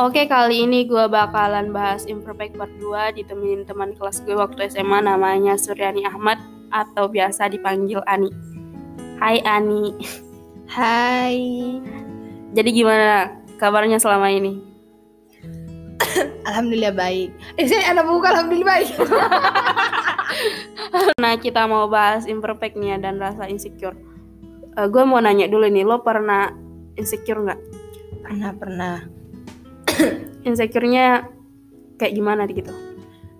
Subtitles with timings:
[0.00, 5.04] Oke, kali ini gue bakalan bahas Imperfect part 2 ditemenin teman kelas gue waktu SMA
[5.04, 6.40] namanya Suryani Ahmad
[6.72, 8.32] atau biasa dipanggil Ani.
[9.20, 9.92] Hai Ani.
[10.72, 11.36] Hai.
[12.56, 14.64] Jadi gimana kabarnya selama ini?
[16.48, 17.36] Alhamdulillah baik.
[17.60, 18.88] Eh, saya anak buka alhamdulillah baik.
[21.20, 23.94] Nah, kita mau bahas imperfectnya dan rasa insecure.
[24.74, 26.50] Uh, gue mau nanya dulu nih, lo pernah
[26.96, 27.60] insecure nggak?
[28.24, 29.19] pernah pernah.
[30.48, 31.28] Insecure-nya
[32.00, 32.72] kayak gimana gitu?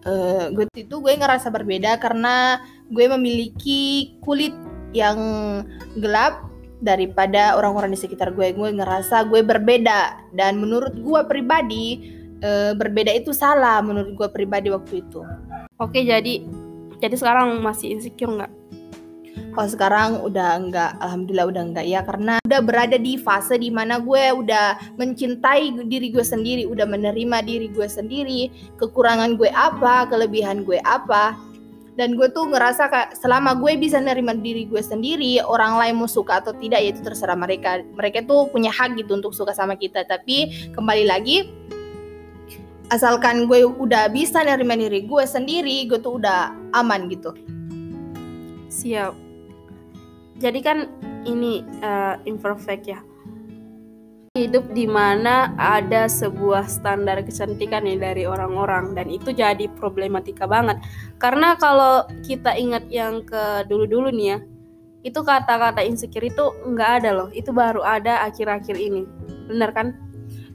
[0.00, 4.56] Eh, gue itu gue ngerasa berbeda karena gue memiliki kulit
[4.96, 5.18] yang
[6.00, 6.48] gelap
[6.80, 8.56] daripada orang-orang di sekitar gue.
[8.56, 14.72] Gue ngerasa gue berbeda dan menurut gue pribadi eh, berbeda itu salah menurut gue pribadi
[14.72, 15.20] waktu itu.
[15.76, 16.44] Oke, jadi
[17.00, 18.59] jadi sekarang masih insecure nggak?
[19.50, 23.98] Kalau sekarang udah enggak, alhamdulillah udah enggak ya karena udah berada di fase di mana
[23.98, 30.62] gue udah mencintai diri gue sendiri, udah menerima diri gue sendiri, kekurangan gue apa, kelebihan
[30.62, 31.34] gue apa.
[31.98, 36.08] Dan gue tuh ngerasa kayak selama gue bisa nerima diri gue sendiri, orang lain mau
[36.08, 37.82] suka atau tidak ya itu terserah mereka.
[37.82, 40.06] Mereka tuh punya hak gitu untuk suka sama kita.
[40.08, 41.50] Tapi kembali lagi,
[42.90, 47.30] asalkan gue udah bisa nerima diri gue sendiri, gue tuh udah aman gitu.
[48.70, 49.29] Siap.
[50.40, 50.88] Jadi kan
[51.28, 53.00] ini uh, imperfect ya.
[54.38, 60.80] Hidup di mana ada sebuah standar kecantikan nih dari orang-orang dan itu jadi problematika banget.
[61.20, 64.38] Karena kalau kita ingat yang ke dulu-dulu nih ya,
[65.04, 67.28] itu kata-kata insecure itu nggak ada loh.
[67.34, 69.04] Itu baru ada akhir-akhir ini.
[69.50, 69.98] Bener kan?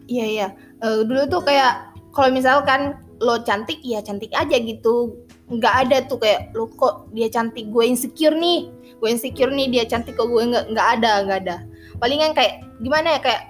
[0.08, 0.48] Iya iya.
[0.82, 5.20] Eh, dulu tuh kayak kalau misalkan lo cantik ya cantik aja gitu.
[5.52, 8.72] Nggak ada tuh kayak lo kok dia cantik gue insecure nih.
[9.00, 11.56] Gue insecure nih dia cantik kok gue nggak nggak ada nggak ada.
[12.00, 13.42] Palingan kayak gimana ya kayak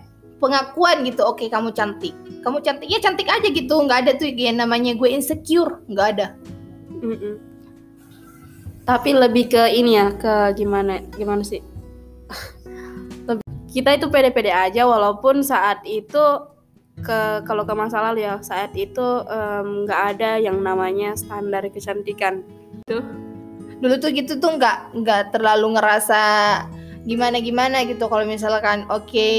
[0.41, 1.21] pengakuan gitu.
[1.25, 2.13] Oke kamu cantik.
[2.43, 3.75] Kamu cantik ya cantik aja gitu.
[3.81, 5.81] Nggak ada tuh yang namanya gue insecure.
[5.89, 6.27] Nggak ada.
[7.02, 7.35] Mm-mm.
[8.85, 11.58] Tapi lebih ke ini ya, ke gimana gimana sih?
[13.25, 16.21] Lebih- kita itu pede-pede aja walaupun saat itu
[17.02, 19.03] ke kalau ke masa lalu ya saat itu
[19.83, 22.45] nggak ada yang namanya standar kecantikan.
[23.83, 26.21] Dulu tuh gitu tuh nggak nggak terlalu ngerasa
[27.05, 28.08] gimana gimana gitu.
[28.08, 29.30] Kalau misalkan oke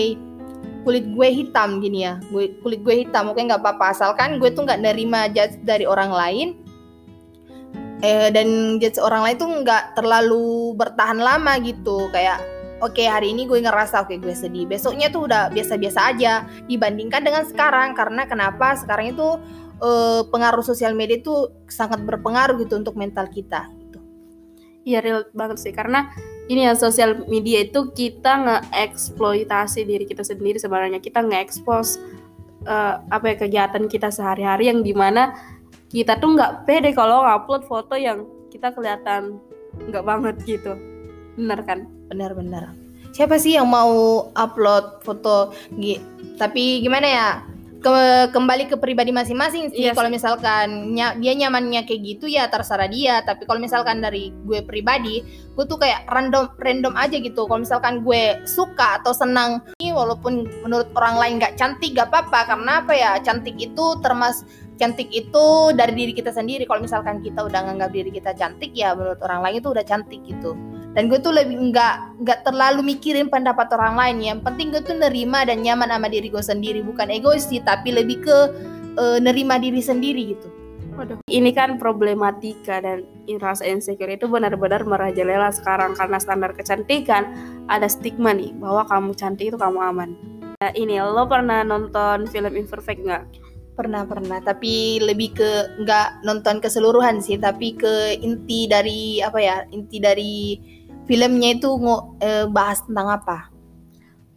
[0.87, 3.97] kulit gue hitam gini ya gue kulit gue hitam oke nggak apa-apa.
[3.97, 6.49] Asalkan gue tuh nggak nerima judge dari orang lain
[8.05, 12.07] eh dan judge orang lain tuh nggak terlalu bertahan lama gitu.
[12.13, 12.45] Kayak
[12.85, 14.69] oke hari ini gue ngerasa oke gue sedih.
[14.69, 17.97] Besoknya tuh udah biasa-biasa aja dibandingkan dengan sekarang.
[17.97, 18.77] Karena kenapa?
[18.79, 19.41] Sekarang itu
[19.81, 23.76] eh, pengaruh sosial media itu sangat berpengaruh gitu untuk mental kita
[24.87, 25.75] Iya real banget sih.
[25.75, 26.07] Karena
[26.47, 31.03] ini ya sosial media itu kita nge-eksploitasi diri kita sendiri sebenarnya.
[31.03, 31.99] Kita nge-expose
[32.65, 35.35] eh, apa ya kegiatan kita sehari-hari yang di mana
[35.91, 38.23] kita tuh nggak pede kalau upload foto yang
[38.55, 39.43] kita kelihatan
[39.91, 40.79] nggak banget gitu.
[41.35, 41.91] Bener kan?
[42.07, 42.87] Benar-benar
[43.17, 45.49] siapa sih yang mau upload foto
[45.81, 46.05] gi-
[46.37, 47.27] tapi gimana ya
[47.77, 49.87] Ke- kembali ke pribadi masing-masing sih.
[49.87, 53.21] Iya kalau misalkan nya- dia nyamannya kayak gitu ya terserah dia.
[53.23, 55.23] Tapi kalau misalkan dari gue pribadi
[55.57, 57.45] gue tuh kayak random random aja gitu.
[57.45, 62.57] Kalau misalkan gue suka atau senang ini walaupun menurut orang lain nggak cantik gak apa-apa.
[62.57, 63.11] Karena apa ya?
[63.21, 64.43] Cantik itu termas
[64.77, 66.65] cantik itu dari diri kita sendiri.
[66.69, 70.21] Kalau misalkan kita udah nganggap diri kita cantik ya menurut orang lain itu udah cantik
[70.25, 74.81] gitu dan gue tuh lebih nggak nggak terlalu mikirin pendapat orang lain yang penting gue
[74.81, 78.39] tuh nerima dan nyaman sama diri gue sendiri bukan egois sih tapi lebih ke
[78.97, 80.49] eh, nerima diri sendiri gitu
[80.97, 81.21] Waduh.
[81.29, 83.05] Ini kan problematika dan
[83.37, 87.37] rasa insecure itu benar-benar merajalela sekarang karena standar kecantikan
[87.69, 90.17] ada stigma nih bahwa kamu cantik itu kamu aman.
[90.57, 93.25] Nah, ini lo pernah nonton film Imperfect nggak?
[93.77, 95.51] pernah pernah tapi lebih ke
[95.85, 100.57] nggak nonton keseluruhan sih tapi ke inti dari apa ya inti dari
[101.07, 101.71] filmnya itu
[102.21, 103.57] eh, bahas tentang apa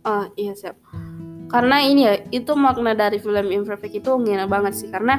[0.08, 0.80] Oh iya siap.
[1.50, 5.18] Karena ini ya itu makna dari film Imperfect itu ngena banget sih karena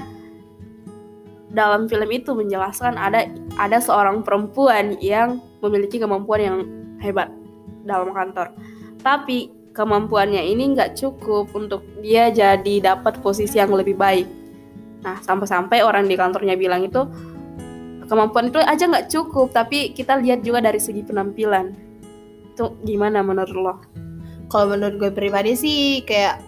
[1.50, 3.26] dalam film itu menjelaskan ada
[3.58, 6.56] ada seorang perempuan yang memiliki kemampuan yang
[7.02, 7.28] hebat
[7.84, 8.54] dalam kantor.
[9.02, 14.26] Tapi kemampuannya ini nggak cukup untuk dia jadi dapat posisi yang lebih baik.
[15.02, 17.04] Nah sampai-sampai orang di kantornya bilang itu
[18.10, 21.70] kemampuan itu aja nggak cukup, tapi kita lihat juga dari segi penampilan.
[22.50, 23.74] Itu gimana menurut lo?
[24.50, 26.42] kalau menurut gue pribadi sih kayak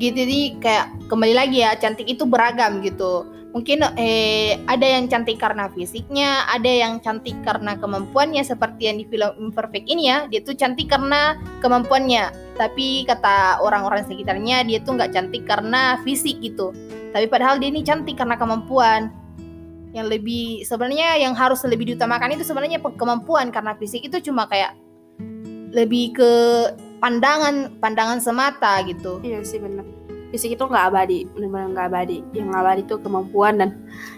[0.00, 5.40] gitu nih kayak kembali lagi ya cantik itu beragam gitu mungkin eh ada yang cantik
[5.40, 10.44] karena fisiknya, ada yang cantik karena kemampuannya seperti yang di film Imperfect ini ya, dia
[10.44, 12.36] tuh cantik karena kemampuannya.
[12.60, 16.76] Tapi kata orang-orang sekitarnya dia tuh nggak cantik karena fisik gitu.
[17.16, 19.08] Tapi padahal dia ini cantik karena kemampuan.
[19.96, 24.76] Yang lebih sebenarnya yang harus lebih diutamakan itu sebenarnya kemampuan karena fisik itu cuma kayak
[25.72, 26.32] lebih ke
[27.00, 29.24] pandangan pandangan semata gitu.
[29.24, 29.88] Iya sih benar
[30.26, 33.70] fisik itu nggak abadi benar-benar nggak abadi yang abadi itu kemampuan dan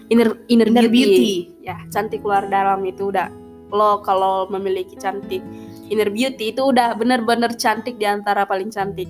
[0.09, 0.97] inner inner, Inner beauty.
[0.97, 1.35] beauty.
[1.63, 3.29] ya cantik luar dalam itu udah
[3.69, 5.45] lo kalau memiliki cantik
[5.93, 9.07] inner beauty itu udah bener-bener cantik di antara paling cantik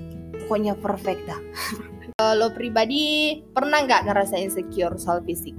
[0.48, 1.36] Pokoknya perfect dah.
[2.16, 5.52] Kalau pribadi pernah nggak ngerasa insecure soal fisik?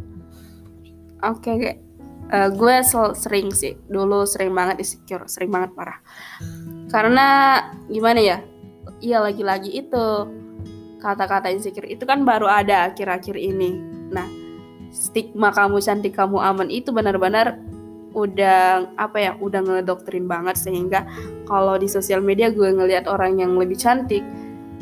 [1.23, 1.71] Oke oke.
[2.29, 2.75] Eh, gue
[3.17, 3.73] sering sih.
[3.89, 5.99] Dulu sering banget insecure sering banget parah.
[6.93, 7.27] Karena
[7.89, 8.37] gimana ya?
[8.99, 10.05] Iya lagi-lagi itu
[10.99, 13.79] kata-kata insecure itu kan baru ada akhir-akhir ini.
[14.13, 14.27] Nah
[14.89, 17.61] stigma kamu cantik kamu aman itu benar-benar
[18.09, 20.59] udah apa ya udah ngedoktrin banget.
[20.59, 21.09] Sehingga
[21.49, 24.21] kalau di sosial media gue ngelihat orang yang lebih cantik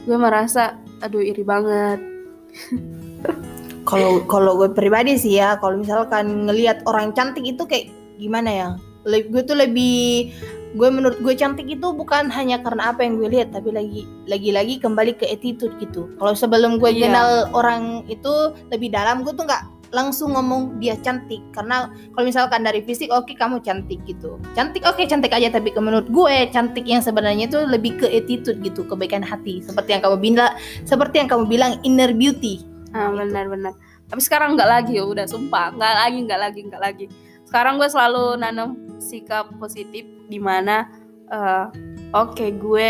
[0.07, 1.99] gue merasa aduh iri banget
[3.87, 7.87] Kalau kalau gue pribadi sih ya, kalau misalkan ngelihat orang cantik itu kayak
[8.19, 8.67] gimana ya?
[9.07, 10.35] Le- gue tuh lebih
[10.75, 14.83] gue menurut gue cantik itu bukan hanya karena apa yang gue lihat tapi lagi lagi-lagi
[14.83, 16.11] kembali ke attitude gitu.
[16.19, 17.07] Kalau sebelum gue Iya.
[17.07, 19.63] kenal orang itu lebih dalam gue tuh nggak
[19.95, 24.99] langsung ngomong dia cantik karena kalau misalkan dari fisik oke kamu cantik gitu cantik oke
[25.07, 29.23] cantik aja tapi ke- menurut gue cantik yang sebenarnya itu lebih ke attitude gitu kebaikan
[29.23, 30.51] hati seperti yang kamu bilang
[30.83, 32.67] seperti yang kamu bilang inner beauty
[32.97, 33.73] Ah benar-benar.
[34.07, 37.05] Tapi sekarang nggak lagi, udah sumpah nggak lagi, nggak lagi, nggak lagi.
[37.45, 40.89] Sekarang gue selalu nanam sikap positif di mana
[41.29, 41.65] eh,
[42.11, 42.87] oke gue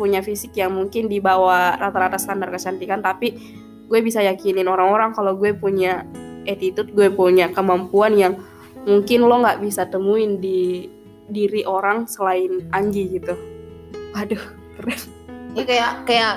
[0.00, 3.36] punya fisik yang mungkin di bawah rata-rata standar kecantikan, tapi
[3.90, 6.08] gue bisa yakinin orang-orang kalau gue punya
[6.48, 8.40] attitude, gue punya kemampuan yang
[8.88, 10.88] mungkin lo nggak bisa temuin di
[11.30, 13.36] diri orang selain Anji gitu.
[14.16, 14.42] Waduh,
[14.78, 15.00] keren.
[15.54, 16.34] ya kayak kayak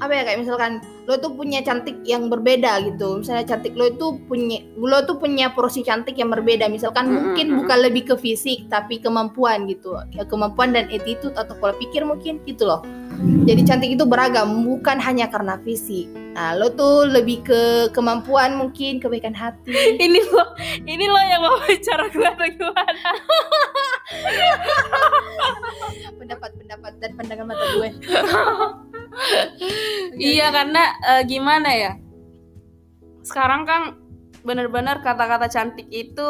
[0.00, 0.72] apa ya kayak misalkan
[1.04, 3.20] lo tuh punya cantik yang berbeda gitu.
[3.20, 6.66] Misalnya cantik lo itu punya lo tuh punya porsi cantik yang berbeda.
[6.72, 9.92] Misalkan Mm, mungkin bukan lebih ke fisik tapi kemampuan gitu.
[10.16, 12.80] Ya kemampuan dan attitude atau pola pikir mungkin gitu loh.
[13.20, 16.08] Jadi cantik itu beragam bukan hanya karena fisik.
[16.32, 19.76] Nah lo tuh lebih ke kemampuan mungkin kebaikan hati.
[20.04, 20.44] Ini lo,
[20.88, 23.10] ini lo yang mau bicara gue atau gimana?
[26.20, 27.88] pendapat-pendapat dan pandangan mata gue
[30.16, 31.92] Iya karena eh, gimana ya?
[33.26, 33.82] Sekarang kan
[34.40, 36.28] bener-bener kata-kata cantik itu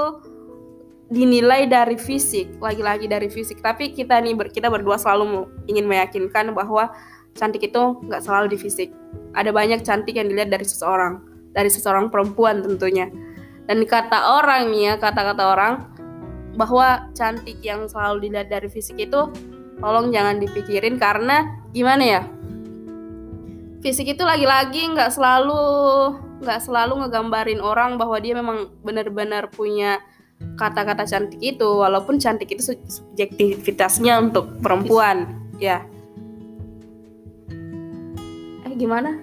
[1.11, 3.59] dinilai dari fisik, lagi-lagi dari fisik.
[3.59, 6.91] Tapi kita nih ber- kita berdua selalu ingin meyakinkan bahwa
[7.35, 8.89] cantik itu nggak selalu di fisik.
[9.35, 11.23] Ada banyak cantik yang dilihat dari seseorang,
[11.55, 13.11] dari seseorang perempuan tentunya.
[13.67, 15.73] Dan kata orang nih ya, kata-kata orang
[16.59, 19.31] bahwa cantik yang selalu dilihat dari fisik itu
[19.79, 22.23] tolong jangan dipikirin karena gimana ya?
[23.81, 25.61] Fisik itu lagi-lagi nggak selalu
[26.41, 30.01] nggak selalu ngegambarin orang bahwa dia memang benar-benar punya
[30.57, 35.29] kata-kata cantik itu walaupun cantik itu su- subjektivitasnya untuk perempuan
[35.61, 35.85] ya.
[38.65, 39.21] Eh gimana?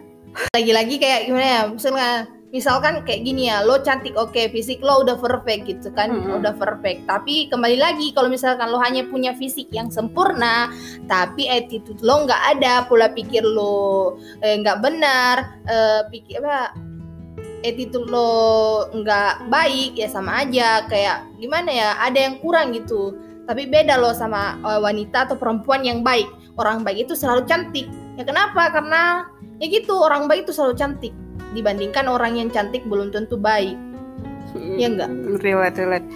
[0.54, 1.62] Lagi-lagi kayak gimana ya?
[1.74, 6.40] Misalnya misalkan kayak gini ya lo cantik oke fisik lo udah perfect gitu kan Mm-mm.
[6.40, 7.04] udah perfect.
[7.04, 10.72] Tapi kembali lagi kalau misalkan lo hanya punya fisik yang sempurna
[11.12, 15.36] tapi attitude lo nggak ada pola pikir lo eh, nggak benar
[15.68, 16.72] eh, pikir apa
[17.68, 18.32] attitude lo
[18.96, 20.88] nggak baik ya sama aja.
[20.88, 23.12] Kayak gimana ya ada yang kurang gitu.
[23.44, 26.32] Tapi beda lo sama eh, wanita atau perempuan yang baik.
[26.56, 27.92] Orang baik itu selalu cantik.
[28.16, 28.72] Ya kenapa?
[28.72, 29.28] Karena
[29.60, 31.14] ya gitu orang baik itu selalu cantik
[31.56, 33.76] dibandingkan orang yang cantik belum tentu baik.
[34.58, 35.10] Iya nggak?
[35.44, 36.08] relate relate.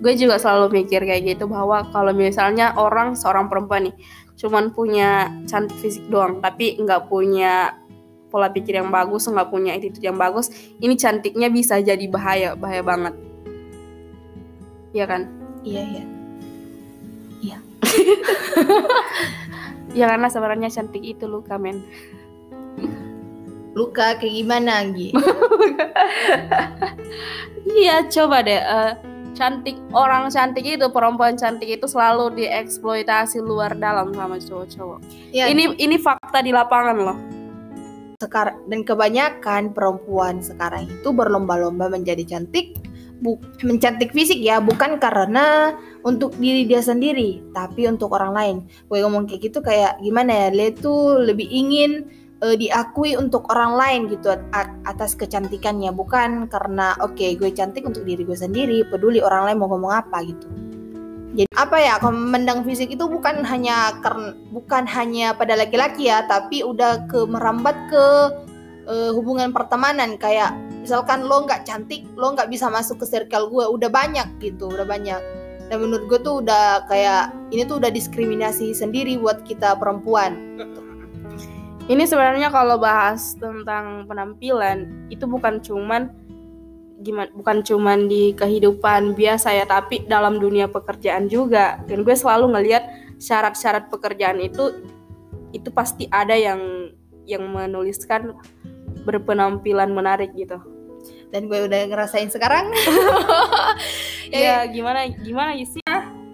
[0.00, 3.96] Gue juga selalu mikir kayak gitu bahwa kalau misalnya orang seorang perempuan nih
[4.40, 7.76] cuman punya cantik fisik doang tapi nggak punya
[8.32, 10.48] pola pikir yang bagus nggak punya attitude yang bagus
[10.80, 13.12] ini cantiknya bisa jadi bahaya bahaya banget.
[14.96, 15.28] Iya kan?
[15.60, 16.04] Iya iya.
[19.90, 21.82] Ya karena sebenarnya cantik itu luka men
[23.72, 25.14] luka kayak gimana Anggi
[27.80, 28.92] iya coba deh eh,
[29.40, 34.98] cantik orang cantik itu perempuan cantik itu selalu dieksploitasi luar dalam sama cowok-cowok.
[35.32, 37.18] Ya ini ini fakta di lapangan loh.
[38.20, 42.76] Sekarang dan kebanyakan perempuan sekarang itu berlomba-lomba menjadi cantik
[43.20, 45.76] bu mencantik fisik ya bukan karena
[46.08, 48.56] untuk diri dia sendiri tapi untuk orang lain.
[48.92, 53.76] Gue ngomong kayak gitu kayak gimana ya dia tuh lebih ingin eh, diakui untuk orang
[53.76, 55.92] lain gitu at- atas kecantikannya.
[55.92, 60.24] Bukan karena oke gue cantik untuk diri gue sendiri peduli orang lain mau ngomong apa
[60.24, 60.48] gitu.
[61.30, 66.66] Jadi apa ya memandang fisik itu bukan hanya karena bukan hanya pada laki-laki ya tapi
[66.66, 68.04] udah ke merambat ke
[68.90, 70.16] eh, hubungan pertemanan.
[70.18, 73.64] Kayak misalkan lo nggak cantik lo nggak bisa masuk ke circle gue.
[73.68, 75.22] Udah banyak gitu udah banyak.
[75.70, 80.58] Dan menurut gue tuh udah kayak ini tuh udah diskriminasi sendiri buat kita perempuan
[81.90, 86.14] Ini sebenarnya kalau bahas tentang penampilan itu bukan cuman
[87.02, 91.82] gimana bukan cuman di kehidupan biasa ya tapi dalam dunia pekerjaan juga.
[91.90, 92.86] Dan gue selalu ngelihat
[93.18, 94.86] syarat-syarat pekerjaan itu
[95.50, 96.94] itu pasti ada yang
[97.26, 98.38] yang menuliskan
[99.02, 100.62] berpenampilan menarik gitu.
[101.34, 102.70] Dan gue udah ngerasain sekarang.
[104.30, 105.82] Ya gimana gimana sih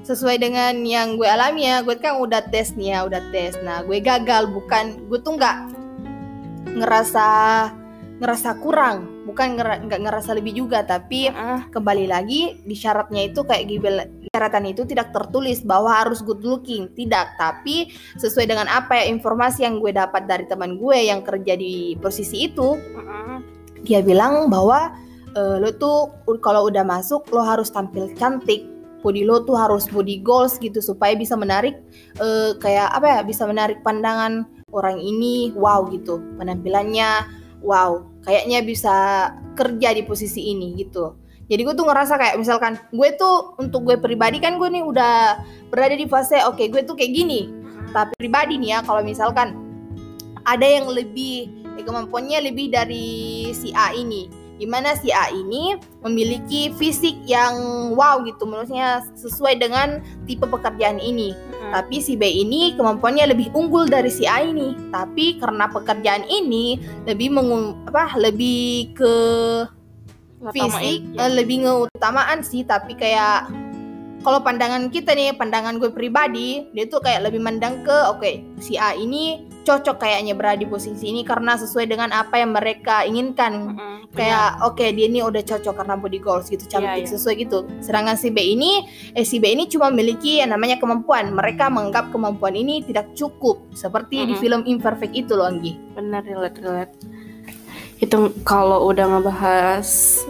[0.07, 3.59] sesuai dengan yang gue alami ya gue kan udah tes nih ya udah tes.
[3.67, 5.57] Nah gue gagal bukan gue tuh nggak
[6.79, 7.29] ngerasa
[8.23, 9.27] ngerasa kurang.
[9.27, 11.67] Bukan nggak ngerasa lebih juga tapi ah.
[11.75, 13.99] kembali lagi di syaratnya itu kayak gibel
[14.31, 16.87] syaratan itu tidak tertulis bahwa harus good looking.
[16.95, 21.59] Tidak tapi sesuai dengan apa ya informasi yang gue dapat dari teman gue yang kerja
[21.59, 23.43] di posisi itu ah,
[23.83, 24.95] dia bilang bahwa
[25.35, 30.21] eh, lo tuh kalau udah masuk lo harus tampil cantik body lo tuh harus body
[30.25, 31.79] goals gitu supaya bisa menarik
[32.21, 37.25] eh, kayak apa ya bisa menarik pandangan orang ini wow gitu penampilannya
[37.63, 38.97] wow kayaknya bisa
[39.57, 41.17] kerja di posisi ini gitu.
[41.47, 45.47] Jadi gue tuh ngerasa kayak misalkan gue tuh untuk gue pribadi kan gue nih udah
[45.71, 47.49] berada di fase oke gue tuh kayak gini.
[47.95, 49.55] Tapi pribadi nih ya kalau misalkan
[50.43, 51.47] ada yang lebih
[51.79, 57.55] eh, kemampuannya lebih dari si A ini di mana si A ini memiliki fisik yang
[57.93, 61.37] wow gitu menurutnya sesuai dengan tipe pekerjaan ini
[61.69, 61.81] ah.
[61.81, 66.81] tapi si B ini kemampuannya lebih unggul dari si A ini tapi karena pekerjaan ini
[67.05, 69.15] lebih mengu apa lebih ke
[70.53, 71.33] fisik ya.
[71.33, 73.49] lebih ngeutamaan sih tapi kayak
[74.27, 78.75] kalau pandangan kita nih pandangan gue pribadi dia tuh kayak lebih mandang ke oke si
[78.75, 83.75] A ini cocok kayaknya berada di posisi ini karena sesuai dengan apa yang mereka inginkan.
[83.75, 87.11] Mm-mm, kayak oke dia ini udah cocok karena body goals gitu cantik Iya, iya.
[87.11, 87.59] sesuai gitu.
[87.83, 88.87] Sedangkan si B ini
[89.19, 91.35] eh si B ini cuma memiliki yang namanya kemampuan.
[91.35, 94.41] Mereka menganggap kemampuan ini tidak cukup seperti di Mm-mm.
[94.41, 95.75] film Imperfect itu loh Anggi.
[95.99, 96.95] Benar relate relate.
[97.99, 100.23] Itu kalau udah ngebahas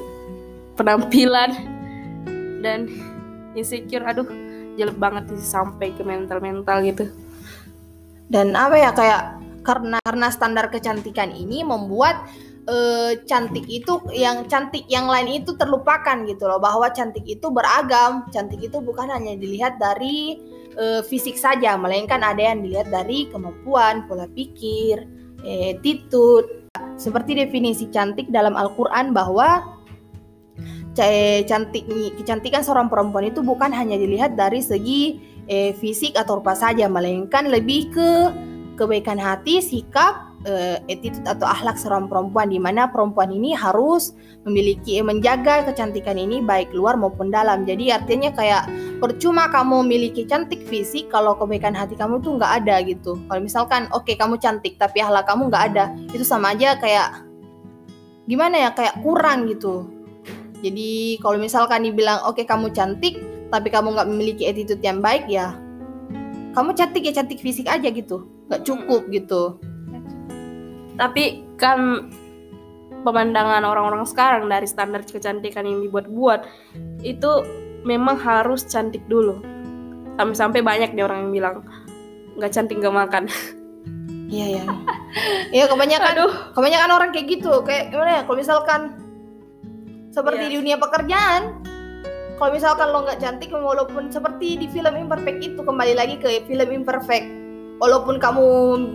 [0.81, 1.53] penampilan
[2.65, 2.89] dan
[3.57, 4.29] insecure aduh
[4.77, 7.09] jelek banget sih sampai ke mental mental gitu.
[8.29, 9.23] Dan apa ya kayak
[9.65, 12.29] karena karena standar kecantikan ini membuat
[12.69, 16.61] eh, cantik itu yang cantik yang lain itu terlupakan gitu loh.
[16.61, 18.29] Bahwa cantik itu beragam.
[18.31, 20.39] Cantik itu bukan hanya dilihat dari
[20.77, 25.09] eh, fisik saja melainkan ada yang dilihat dari kemampuan pola pikir
[25.43, 26.69] eh, attitude.
[27.01, 29.76] Seperti definisi cantik dalam Al-Qur'an bahwa
[31.45, 31.85] cantik
[32.17, 37.49] kecantikan seorang perempuan itu bukan hanya dilihat dari segi eh, fisik atau rupa saja melainkan
[37.49, 38.11] lebih ke
[38.77, 44.13] kebaikan hati, sikap, eh, attitude atau akhlak seorang perempuan di mana perempuan ini harus
[44.45, 47.65] memiliki eh, menjaga kecantikan ini baik luar maupun dalam.
[47.65, 48.69] Jadi artinya kayak
[49.01, 53.17] percuma kamu memiliki cantik fisik kalau kebaikan hati kamu tuh nggak ada gitu.
[53.27, 57.25] Kalau misalkan oke kamu cantik tapi akhlak kamu nggak ada, itu sama aja kayak
[58.29, 59.96] gimana ya kayak kurang gitu.
[60.65, 63.21] Jadi kalau misalkan dibilang oke kamu cantik
[63.53, 65.55] tapi kamu nggak memiliki attitude yang baik ya
[66.57, 68.25] kamu cantik ya cantik fisik aja gitu.
[68.49, 69.61] Nggak cukup gitu.
[70.97, 72.09] Tapi kan
[73.05, 76.49] pemandangan orang-orang sekarang dari standar kecantikan yang dibuat-buat
[77.05, 77.31] itu
[77.85, 79.45] memang harus cantik dulu.
[80.17, 81.57] Sampai-sampai banyak nih orang yang bilang
[82.41, 83.29] nggak cantik nggak makan.
[84.27, 84.65] Iya ya
[85.55, 86.33] iya kebanyakan aduh.
[86.57, 87.63] kebanyakan orang kayak gitu.
[87.63, 88.81] Kayak gimana ya kalau misalkan
[90.17, 90.49] seperti Iya.
[90.49, 91.43] di dunia pekerjaan
[92.41, 96.69] kalau misalkan lo nggak cantik walaupun seperti di film imperfect itu kembali lagi ke film
[96.73, 97.29] imperfect
[97.77, 98.45] walaupun kamu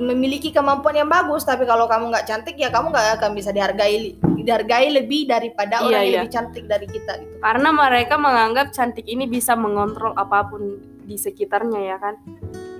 [0.10, 4.18] memiliki kemampuan yang bagus tapi kalau kamu nggak cantik ya kamu nggak akan bisa dihargai
[4.42, 6.18] dihargai lebih daripada Iya, orang yang iya.
[6.26, 11.14] lebih cantik dari kita gitu karena mereka menganggap cantik ini bisa mengontrol apa pun di
[11.14, 12.18] sekitarnya ya kan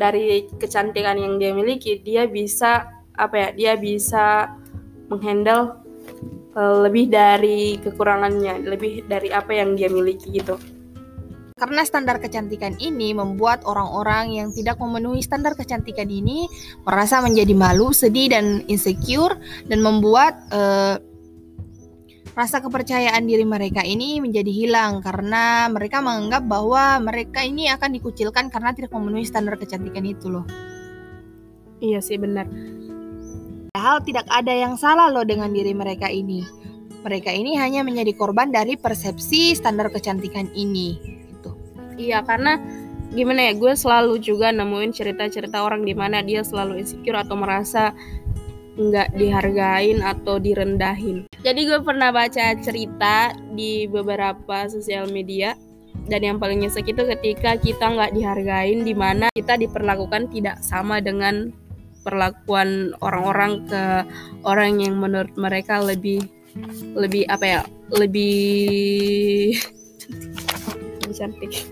[0.02, 4.58] dari kecantikan yang dia miliki dia bisa apa ya dia bisa
[5.14, 5.81] menghandle
[6.56, 10.60] lebih dari kekurangannya lebih dari apa yang dia miliki gitu
[11.62, 16.50] Karena standar kecantikan ini membuat orang-orang yang tidak memenuhi standar kecantikan ini
[16.82, 19.38] merasa menjadi malu, sedih, dan insecure,
[19.70, 20.98] dan membuat eh,
[22.34, 28.48] rasa kepercayaan diri mereka ini menjadi hilang karena mereka menganggap bahwa mereka ini akan dikucilkan
[28.48, 30.50] karena tidak memenuhi standar kecantikan itu loh.
[31.78, 32.46] iya sih benar
[33.72, 36.44] Padahal tidak ada yang salah loh dengan diri mereka ini.
[37.08, 41.00] Mereka ini hanya menjadi korban dari persepsi standar kecantikan ini.
[41.00, 41.56] Gitu.
[41.96, 42.60] Iya karena
[43.16, 47.96] gimana ya gue selalu juga nemuin cerita-cerita orang di mana dia selalu insecure atau merasa
[48.76, 51.32] nggak dihargain atau direndahin.
[51.40, 55.56] Jadi gue pernah baca cerita di beberapa sosial media
[56.12, 61.00] dan yang paling nyesek itu ketika kita nggak dihargain di mana kita diperlakukan tidak sama
[61.00, 61.56] dengan
[62.02, 63.84] perlakuan orang-orang ke
[64.46, 66.26] orang yang menurut mereka lebih
[66.98, 67.62] lebih apa ya
[68.02, 69.56] lebih
[71.12, 71.68] cantik.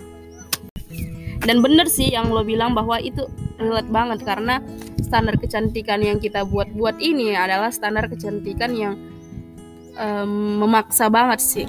[1.40, 3.26] Dan bener sih yang lo bilang bahwa itu
[3.58, 4.60] relate banget karena
[5.00, 8.94] standar kecantikan yang kita buat-buat ini adalah standar kecantikan yang
[9.96, 11.68] um, memaksa banget sih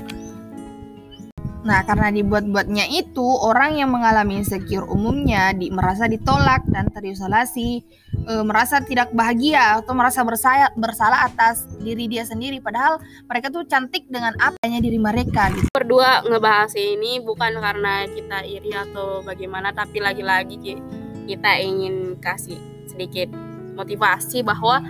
[1.61, 7.85] Nah, karena dibuat-buatnya itu, orang yang mengalami insecure umumnya di, merasa ditolak dan terisolasi,
[8.17, 12.65] e, merasa tidak bahagia atau merasa bersaya, bersalah atas diri dia sendiri.
[12.65, 12.97] Padahal
[13.29, 15.53] mereka tuh cantik dengan apanya diri mereka.
[15.53, 15.69] Gitu.
[15.69, 20.81] Berdua ngebahas ini bukan karena kita iri atau bagaimana, tapi lagi-lagi
[21.29, 22.57] kita ingin kasih
[22.89, 23.29] sedikit
[23.77, 24.81] motivasi bahwa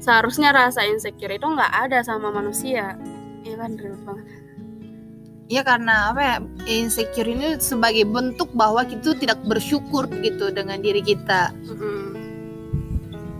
[0.00, 2.96] seharusnya rasa insecure itu nggak ada sama manusia.
[3.44, 4.41] Iya kan, banget
[5.50, 6.36] ya karena apa ya
[6.68, 11.50] insecure ini sebagai bentuk bahwa kita tidak bersyukur gitu dengan diri kita.
[11.66, 12.00] Mm-hmm.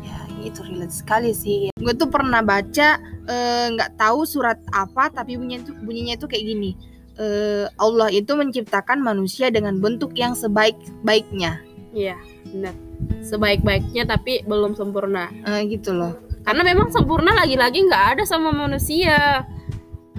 [0.03, 1.71] ya itu relate sekali sih.
[1.79, 6.27] Gue tuh pernah baca eh, nggak uh, tahu surat apa tapi bunyinya itu bunyinya itu
[6.27, 6.73] kayak gini.
[7.13, 11.61] Uh, Allah itu menciptakan manusia dengan bentuk yang sebaik-baiknya.
[11.93, 12.17] Iya
[12.49, 12.75] benar.
[13.21, 15.29] Sebaik-baiknya tapi belum sempurna.
[15.45, 16.17] Uh, gitu loh.
[16.43, 19.45] Karena memang sempurna lagi-lagi nggak ada sama manusia.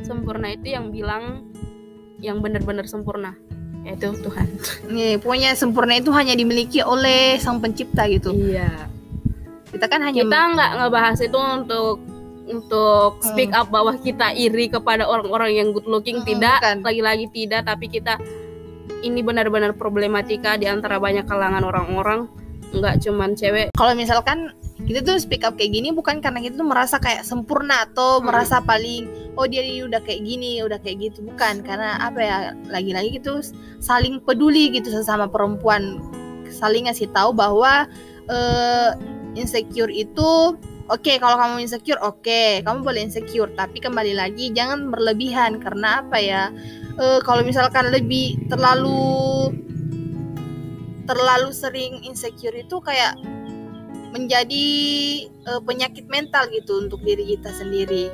[0.05, 1.49] Sempurna itu yang bilang
[2.23, 3.35] yang benar-benar sempurna
[3.83, 4.47] yaitu Tuhan.
[4.87, 8.31] Nih, pokoknya sempurna itu hanya dimiliki oleh Sang Pencipta gitu.
[8.31, 8.87] Iya.
[9.75, 11.99] Kita kan hanya kita nggak ngebahas itu untuk
[12.47, 13.23] untuk hmm.
[13.23, 17.91] speak up bahwa kita iri kepada orang-orang yang good looking hmm, tidak, lagi-lagi tidak, tapi
[17.91, 18.19] kita
[19.03, 22.31] ini benar-benar problematika di antara banyak kalangan orang-orang,
[22.71, 23.67] nggak cuman cewek.
[23.75, 27.85] Kalau misalkan kita tuh speak up kayak gini bukan karena kita tuh merasa kayak sempurna
[27.85, 28.25] atau hmm.
[28.25, 29.05] merasa paling
[29.37, 31.21] oh dia udah kayak gini udah kayak gitu.
[31.21, 32.37] Bukan karena apa ya
[32.67, 33.39] lagi-lagi gitu
[33.77, 36.01] saling peduli gitu sesama perempuan.
[36.49, 37.85] Saling ngasih tahu bahwa
[38.27, 38.89] uh,
[39.37, 40.57] insecure itu
[40.89, 43.53] oke okay, kalau kamu insecure oke okay, kamu boleh insecure.
[43.53, 45.61] Tapi kembali lagi jangan berlebihan.
[45.61, 46.49] Karena apa ya
[46.97, 49.53] uh, kalau misalkan lebih terlalu
[51.03, 53.19] terlalu sering insecure itu kayak
[54.13, 54.67] menjadi
[55.49, 58.13] uh, penyakit mental gitu untuk diri kita sendiri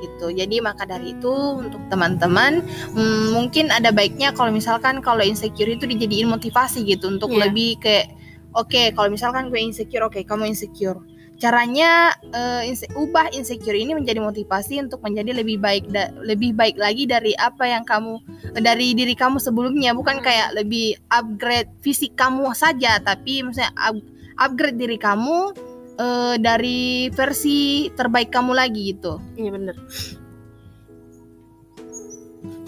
[0.00, 0.32] gitu.
[0.32, 2.64] Jadi maka dari itu untuk teman-teman
[2.96, 7.48] hmm, mungkin ada baiknya kalau misalkan kalau insecure itu dijadiin motivasi gitu untuk yeah.
[7.48, 8.12] lebih kayak
[8.56, 11.00] oke okay, kalau misalkan gue insecure oke okay, kamu insecure.
[11.36, 15.84] Caranya uh, inse ubah insecure ini menjadi motivasi untuk menjadi lebih baik
[16.24, 18.24] lebih baik lagi dari apa yang kamu
[18.56, 20.24] dari diri kamu sebelumnya bukan hmm.
[20.24, 24.00] kayak lebih upgrade fisik kamu saja tapi misalnya up,
[24.36, 25.52] upgrade diri kamu
[26.00, 29.20] uh, dari versi terbaik kamu lagi gitu.
[29.36, 29.76] Iya bener.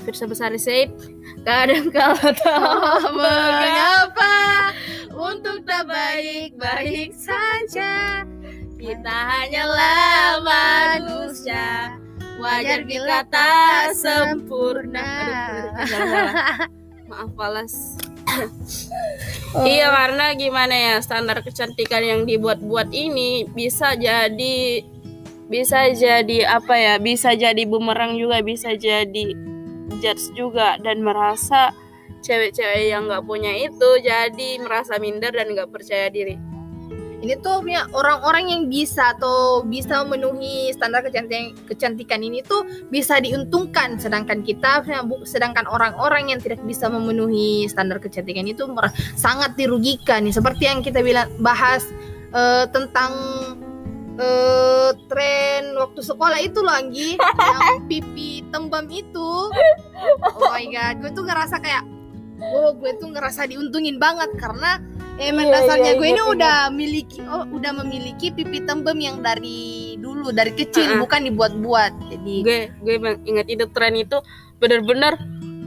[0.08, 0.88] Firsa besar Said
[1.44, 4.36] kadang kala tahu mengapa
[5.12, 8.24] untuk tak baik-baik saja
[8.78, 11.98] kita hanyalah manusia
[12.38, 15.10] wajar bila tak sempurna.
[17.10, 17.98] Maaf Walas
[18.46, 19.64] oh.
[19.78, 24.84] Iya karena gimana ya standar kecantikan yang dibuat-buat ini bisa jadi
[25.48, 29.32] bisa jadi apa ya bisa jadi bumerang juga bisa jadi
[30.04, 31.72] judge juga dan merasa
[32.20, 36.36] cewek-cewek yang nggak punya itu jadi merasa minder dan nggak percaya diri
[37.18, 42.62] ini tuh punya orang-orang yang bisa atau bisa memenuhi standar kecantikan, kecantikan ini tuh
[42.94, 43.98] bisa diuntungkan.
[43.98, 44.86] Sedangkan kita
[45.26, 48.70] sedangkan orang-orang yang tidak bisa memenuhi standar kecantikan itu
[49.18, 50.34] sangat dirugikan nih.
[50.34, 51.82] Seperti yang kita bilang bahas
[52.30, 53.12] uh, tentang
[54.22, 57.18] uh, tren waktu sekolah itu loh Anggi.
[57.18, 59.30] Yang pipi tembam itu.
[60.38, 61.82] Oh my god gue tuh ngerasa kayak
[62.38, 64.30] oh gue tuh ngerasa diuntungin banget.
[64.38, 64.78] Karena
[65.18, 69.98] Emang iya, dasarnya iya, gue ini udah miliki oh udah memiliki pipi tembem yang dari
[69.98, 71.00] dulu dari kecil uh -uh.
[71.02, 71.92] bukan dibuat-buat.
[72.14, 72.94] Jadi gue gue
[73.26, 74.22] ingat itu tren itu
[74.62, 75.18] benar-benar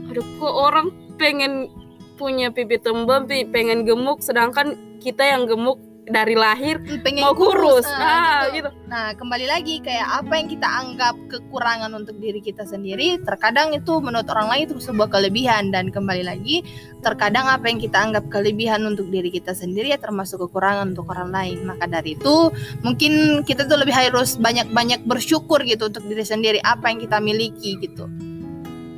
[0.08, 0.86] aduh kok orang
[1.20, 1.68] pengen
[2.16, 7.86] punya pipi tembem pengen gemuk sedangkan kita yang gemuk dari lahir pengen mau kurus.
[7.86, 8.54] Ah, Nah, gitu.
[8.58, 8.70] gitu.
[8.90, 14.02] Nah, kembali lagi kayak apa yang kita anggap kekurangan untuk diri kita sendiri, terkadang itu
[14.02, 16.66] menurut orang lain itu sebuah kelebihan dan kembali lagi
[17.00, 21.30] terkadang apa yang kita anggap kelebihan untuk diri kita sendiri ya termasuk kekurangan untuk orang
[21.30, 21.58] lain.
[21.62, 22.50] Maka dari itu
[22.82, 27.78] mungkin kita tuh lebih harus banyak-banyak bersyukur gitu untuk diri sendiri apa yang kita miliki
[27.78, 28.10] gitu.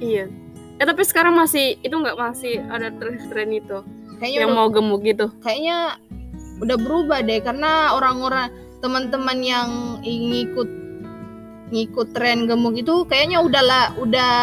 [0.01, 0.33] Iya.
[0.75, 3.79] Eh tapi sekarang masih itu nggak masih ada tren-tren itu
[4.15, 5.27] Kayaknya yang udah, mau gemuk gitu.
[5.43, 5.99] kayaknya
[6.63, 9.69] udah berubah deh karena orang-orang teman-teman yang
[10.05, 10.69] ngikut
[11.73, 14.35] ngikut tren gemuk itu kayaknya udah lah udah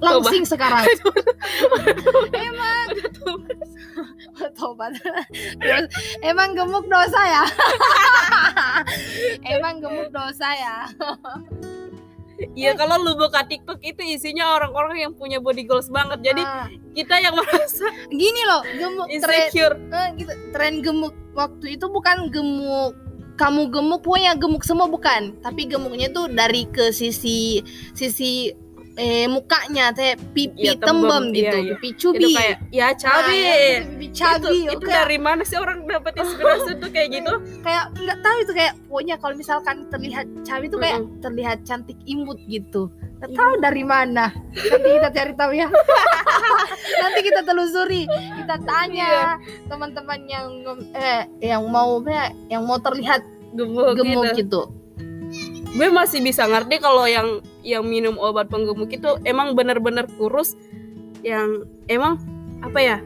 [0.00, 0.82] langsing sekarang.
[2.34, 2.86] Emang.
[4.58, 4.90] Tobat.
[6.24, 7.44] Emang gemuk dosa ya?
[9.54, 10.76] Emang gemuk dosa ya
[12.54, 16.18] Iya kalau lu buka TikTok itu isinya orang-orang yang punya body goals banget.
[16.22, 19.74] Jadi Ah, kita yang merasa gini loh gemuk tren insecure.
[19.90, 22.94] eh, gitu, tren gemuk waktu itu bukan gemuk
[23.34, 27.58] kamu gemuk pokoknya gemuk semua bukan tapi gemuknya tuh dari ke sisi
[27.90, 28.54] sisi
[28.96, 31.74] eh mukanya teh pipi Iya, tembem tembem, gitu iya, iya.
[31.74, 33.34] pipi Itu cubi kayak ya Nah, cabe.
[33.34, 37.08] ya, gitu, pipi cabi itu, itu Kayak- dari mana sih orang dapat inspirasi tuh kayak
[37.12, 37.32] gitu?
[37.66, 41.18] kayak nggak tahu itu kayak pokoknya kalau misalkan terlihat cabi itu kayak Mm-mm.
[41.20, 43.36] terlihat cantik imut gitu nggak Iya.
[43.36, 45.66] tahu dari mana nanti kita cari tahu ya
[47.02, 49.28] nanti kita telusuri kita tanya Iya.
[49.66, 50.46] teman-teman yang
[50.92, 54.36] eh yang mau ya, yang mau terlihat Gemuk, gemuk gitu.
[54.36, 54.60] gitu
[55.74, 60.54] Gue masih bisa ngerti kalau yang yang minum obat penggemuk itu emang bener-bener kurus
[61.26, 62.22] yang emang
[62.62, 62.98] apa ya?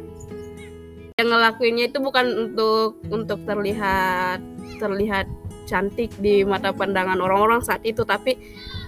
[1.16, 4.44] Yang ngelakuinnya itu bukan untuk untuk terlihat
[4.76, 5.26] terlihat
[5.64, 8.36] cantik di mata pandangan orang-orang saat itu tapi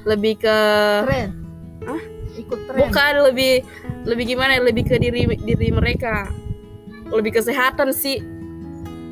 [0.04, 0.58] lebih ke
[1.08, 1.32] tren.
[1.88, 2.02] Hah?
[2.36, 2.78] ikut tren.
[2.84, 3.64] Bukan lebih
[4.06, 6.28] lebih gimana ya, lebih ke diri diri mereka.
[7.10, 8.20] Lebih kesehatan sih.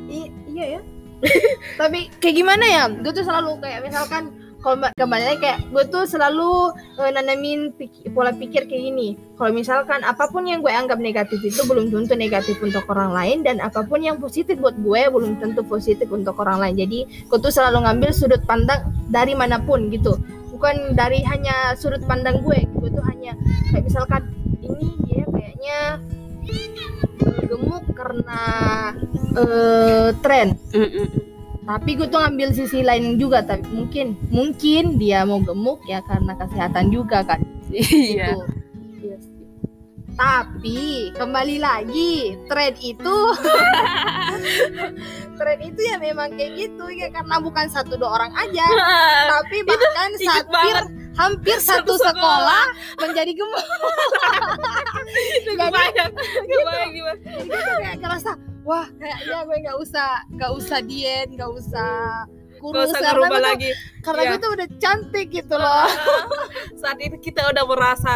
[0.09, 0.81] I- iya ya.
[1.81, 2.83] Tapi kayak gimana ya?
[2.89, 8.67] Gue tuh selalu kayak misalkan kembali kayak gue tuh selalu eh, nanamin pik- pola pikir
[8.67, 9.15] kayak gini.
[9.39, 13.37] Kalau misalkan apa pun yang gue anggap negatif itu belum tentu negatif untuk orang lain
[13.47, 16.75] dan apa pun yang positif buat gue belum tentu positif untuk orang lain.
[16.75, 20.19] Jadi gue tuh selalu ngambil sudut pandang dari mana pun gitu.
[20.51, 23.31] Bukan dari hanya sudut pandang gue gue tuh hanya
[23.71, 24.27] kayak misalkan
[24.59, 25.79] ini dia kayaknya
[27.47, 28.41] gemuk karena
[29.39, 30.59] eh, tren
[31.69, 36.33] tapi gue tuh ngambil sisi lain juga tapi mungkin mungkin dia mau gemuk ya karena
[36.33, 37.45] kesehatan juga kan.
[37.69, 38.33] Iya.
[38.33, 38.41] Gitu.
[39.05, 39.17] Iya
[40.19, 43.17] tapi kembali lagi tren itu
[45.39, 48.67] tren itu ya memang kayak gitu ya karena bukan satu dua orang aja.
[49.31, 50.75] Tapi bahkan hampir
[51.15, 52.65] hampir satu Satu sekolah.
[52.99, 53.65] menjadi gemuk.
[55.39, 56.11] Itu kebayang
[56.43, 57.19] kebayang gimana?
[57.39, 58.31] Jadi kayak ngerasa
[58.69, 61.91] wah kayaknya gue nggak usah nggak usah diet nggak usah
[62.59, 63.69] Gak kurus usah karena gue tuh, lagi.
[64.03, 64.29] karena Iya.
[64.29, 65.87] gue tuh udah cantik gitu loh.
[66.83, 68.13] Saat itu kita udah merasa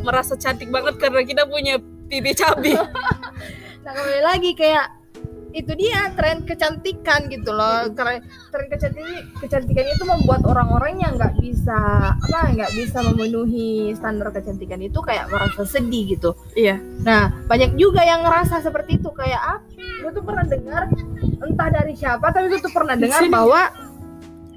[0.00, 1.76] Merasa cantik banget karena kita punya
[2.08, 2.72] pipi cabi.
[2.72, 4.88] Nah kembali lagi kayak
[5.52, 7.88] itu dia tren kecantikan gitu loh.
[7.92, 14.32] Tren, tren kecantikan kecantikan itu membuat orang-orang yang nggak bisa apa nggak bisa memenuhi standar
[14.32, 16.32] kecantikan itu kayak merasa sedih gitu.
[16.56, 19.58] Iya Nah banyak juga yang ngerasa seperti itu kayak ah,
[20.02, 20.88] gue tuh pernah dengar
[21.42, 23.70] entah dari siapa tapi gue tuh pernah dengar bahwa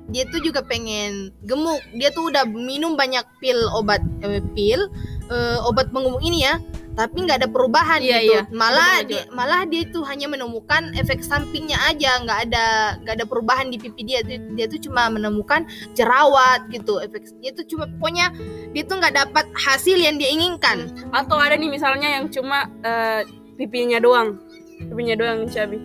[0.09, 1.81] dia tuh juga pengen gemuk.
[1.97, 4.85] Dia tuh udah minum banyak pil obat eh, pil
[5.33, 6.61] eh, obat penggemuk ini ya,
[6.95, 8.31] tapi nggak ada perubahan Iya, gitu.
[8.31, 8.41] iya.
[8.55, 12.65] Malah dia, malah dia tuh hanya menemukan efek sampingnya aja, nggak ada
[13.03, 14.23] nggak ada perubahan di pipi dia.
[14.23, 17.03] Dia, dia tuh cuma menemukan jerawat gitu.
[17.03, 18.31] Efek dia tuh cuma pokoknya
[18.71, 20.89] dia tuh nggak dapat hasil yang dia inginkan.
[21.11, 24.39] Atau ada nih misalnya yang cuma eh, pipinya doang
[24.75, 25.79] Pipinya doang cabi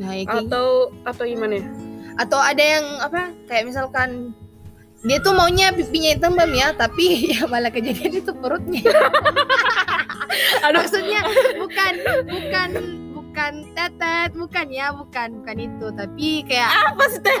[0.00, 1.68] Nah, ya Atau Atau gimana ya
[2.20, 4.36] atau ada yang apa kayak misalkan
[5.00, 8.84] dia tuh maunya pipinya hitam bam ya tapi ya malah kejadian itu perutnya.
[10.76, 11.24] Maksudnya
[11.56, 11.92] bukan
[12.28, 12.70] bukan
[13.16, 17.36] bukan tetet bukan ya bukan bukan itu tapi kayak Apa sih teh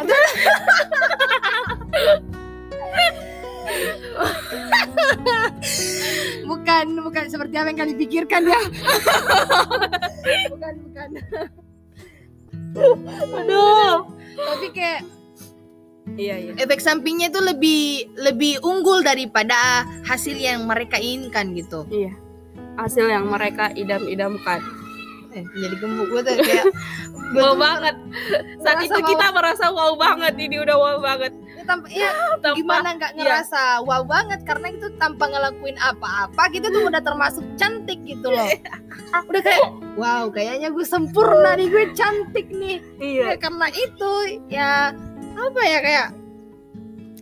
[6.50, 8.60] bukan bukan seperti apa yang kalian pikirkan ya.
[10.50, 11.08] Bukan bukan.
[13.36, 14.10] Aduh.
[14.34, 15.04] Tapi kayak
[16.16, 16.52] Iya iya.
[16.58, 21.86] Efek sampingnya itu lebih lebih unggul daripada hasil yang mereka inginkan gitu.
[21.92, 22.12] Iya.
[22.80, 24.60] Hasil yang mereka idam-idamkan.
[25.30, 26.66] Eh jadi gemuk gue tuh kayak
[27.30, 27.94] gue wow banget.
[28.64, 29.06] Saat itu wow.
[29.06, 31.32] kita merasa wow banget ini udah wow banget.
[31.54, 32.10] Ya, tanpa, ya
[32.40, 33.20] Tanpa- gimana nggak iya.
[33.20, 34.40] ngerasa wow banget?
[34.42, 38.50] Karena itu tanpa ngelakuin apa-apa gitu tuh udah termasuk cantik gitu loh.
[39.30, 42.82] Udah kayak wow kayaknya gue sempurna nih gue cantik nih.
[42.98, 43.22] Iya.
[43.22, 44.12] Ya, karena itu
[44.50, 44.70] ya
[45.42, 46.08] apa ya kayak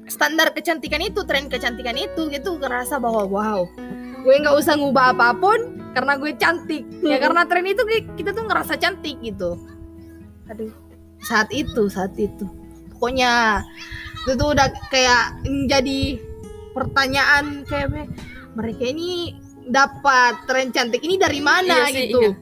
[0.09, 3.61] standar kecantikan itu tren kecantikan itu gitu ngerasa bahwa wow
[4.19, 6.85] gue nggak usah ngubah apa pun karena gue cantik.
[7.01, 7.23] Ya Hmm.
[7.23, 9.57] karena tren itu ki- kita tuh ngerasa cantik gitu.
[10.47, 10.71] Aduh
[11.21, 12.45] saat itu saat itu.
[12.93, 13.63] Pokoknya
[14.23, 16.19] itu tuh udah kayak jadi
[16.73, 18.11] pertanyaan kayak me-
[18.53, 21.87] mereka ini dapat tren cantik ini dari mana?
[21.87, 22.21] Iya sih, gitu.
[22.21, 22.33] iya.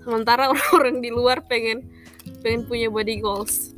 [0.00, 1.82] sementara orang-orang di luar pengen
[2.40, 3.74] pengen punya body goals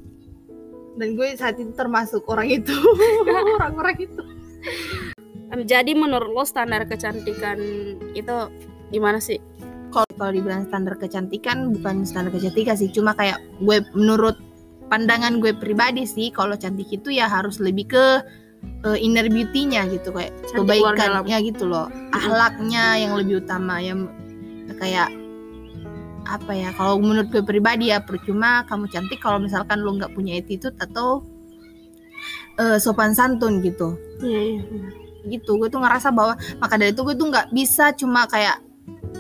[0.98, 2.74] dan gue saat itu termasuk orang itu.
[3.56, 4.22] Orang-orang itu.
[5.64, 7.56] Jadi menurut lo standar kecantikan
[8.12, 8.36] itu
[8.92, 9.40] gimana sih?
[9.88, 12.92] Kalau kalau dibilang standar kecantikan bukan standar kecantikan sih.
[12.92, 14.36] Cuma kayak gue menurut
[14.92, 18.04] pandangan gue pribadi sih kalau cantik itu ya harus lebih ke
[18.84, 20.12] eh, inner beauty-nya gitu.
[20.12, 21.88] Kayak kebaikannya gitu loh.
[22.12, 24.12] Ahlaknya yang lebih utama yang
[24.76, 25.08] kayak
[26.28, 30.36] apa ya kalau menurut gue pribadi ya percuma kamu cantik kalau misalkan lo nggak punya
[30.36, 31.24] attitude atau
[32.60, 33.96] eh, sopan santun gitu.
[34.20, 34.62] Iya iya
[35.28, 38.64] gitu gue tuh ngerasa bahwa maka dari itu gue tuh nggak bisa cuma kayak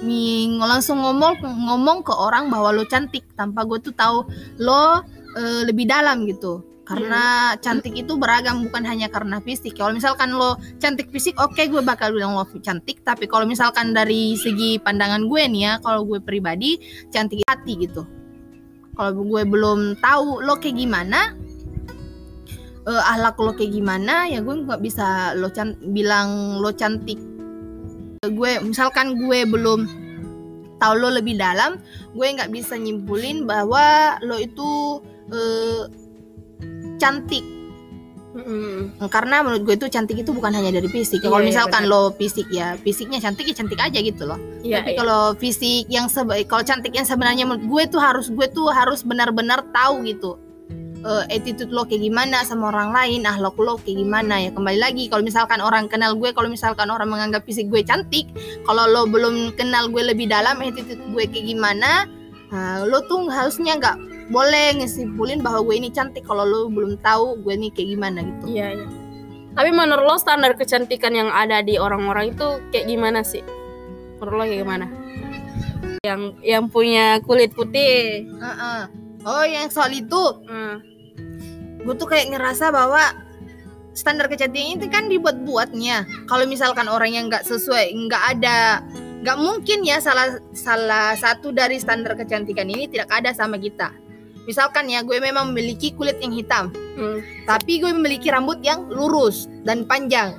[0.00, 4.24] mi langsung ngomong ngomong ke orang bahwa lo cantik tanpa gue tuh tahu
[4.62, 5.04] lo
[5.36, 9.76] eh, lebih dalam gitu karena cantik itu beragam bukan hanya karena fisik.
[9.76, 13.04] Kalau misalkan lo cantik fisik oke gue bakal bilang lo cantik.
[13.04, 16.80] Tapi kalau misalkan dari segi pandangan gue nih ya kalau gue pribadi
[17.12, 18.08] cantik hati gitu.
[18.96, 21.36] Kalau gue belum tahu lo kayak gimana
[22.88, 27.20] eh ahlak lo kayak gimana ya gue nggak bisa lo can bilang lo cantik.
[28.24, 29.84] Gue misalkan gue belum
[30.80, 31.76] tahu lo lebih dalam
[32.16, 35.04] gue nggak bisa nyimpulin bahwa lo itu
[35.36, 35.84] eh,
[37.00, 37.58] cantik
[38.38, 39.08] Mm-mm.
[39.08, 41.96] karena menurut gue itu cantik itu bukan hanya dari fisik Iya, kalau iya, misalkan benar.
[42.06, 44.98] lo fisik ya fisiknya cantik ya cantik aja gitu loh iya tapi iya.
[45.00, 49.02] kalau fisik yang sebaik kalau cantik yang sebenarnya menurut gue tuh harus gue tuh harus
[49.02, 50.36] benar-benar tahu gitu
[51.02, 55.04] eh, attitude lo kayak gimana sama orang lain ahlak lo kayak gimana ya kembali lagi
[55.10, 58.30] kalau misalkan orang kenal gue kalau misalkan orang menganggap fisik gue cantik
[58.68, 62.06] kalau lo belum kenal gue lebih dalam attitude gue kayak gimana
[62.54, 67.40] nah, lo tuh harusnya nggak boleh ngesimpulin bahwa gue ini cantik kalau lo belum tahu
[67.40, 68.88] gue ini kayak gimana gitu Iya, iya.
[69.56, 73.42] Tapi menurut lo standar kecantikan yang ada di orang-orang itu kayak gimana sih?
[74.20, 74.86] Menurut lo kayak gimana?
[76.06, 78.28] Yang yang punya kulit putih.
[78.28, 78.80] Heeh.
[79.26, 80.78] oh yang soal itu Hmm.
[81.82, 83.02] gue tuh kayak ngerasa bahwa
[83.92, 88.78] standar kecantikan itu kan dibuat-buatnya kalau misalkan orang yang nggak sesuai nggak ada
[89.26, 93.90] nggak mungkin ya salah salah satu dari standar kecantikan ini tidak ada sama kita
[94.48, 96.72] misalkan ya gue memang memiliki kulit yang hitam.
[96.98, 97.22] Hmm.
[97.46, 100.34] tapi gue memiliki rambut yang lurus dan panjang.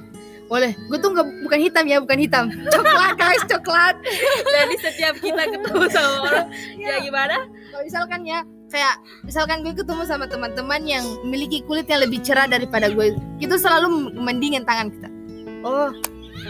[0.50, 0.74] Boleh.
[0.90, 2.46] Gue tuh nggak bukan hitam ya bukan hitam.
[2.74, 3.96] Coklat guys coklat.
[4.44, 6.48] Jadi setiap kita ketemu sama orang,
[6.84, 7.48] ya gimana?
[7.70, 8.42] kalau misalkan ya
[8.74, 13.56] kayak misalkan gue ketemu sama teman-teman yang memiliki kulit yang lebih cerah daripada gue itu
[13.56, 15.10] selalu mendingin tangan kita.
[15.64, 15.94] Oh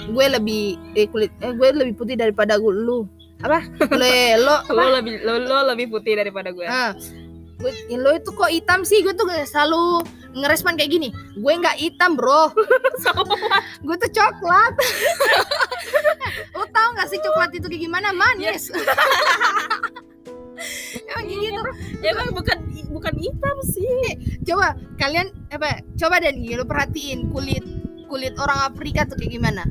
[0.10, 3.06] gue lebih eh, kulit eh, gue lebih putih daripada gue lu.
[3.40, 3.64] Apa?
[3.94, 6.66] Le lo Lo lebih lo, lo lebih putih daripada gue.
[6.66, 6.96] ah
[7.60, 9.04] gue ya, lo itu kok hitam sih?
[9.04, 10.00] Gue tuh selalu
[10.32, 11.12] ngerespon kayak gini.
[11.36, 12.56] Gue nggak hitam bro.
[13.86, 14.74] Gue tuh coklat.
[16.56, 18.16] Lo tau gak sih coklat itu kayak gimana?
[18.16, 18.72] Manis.
[21.10, 21.62] Emang kayak gitu
[22.04, 22.58] Ya kan bukan
[22.92, 23.88] bukan hitam sih.
[24.44, 26.40] coba kalian apa coba dan.
[26.44, 27.64] Lo perhatiin kulit
[28.10, 29.64] kulit orang Afrika tuh kayak gimana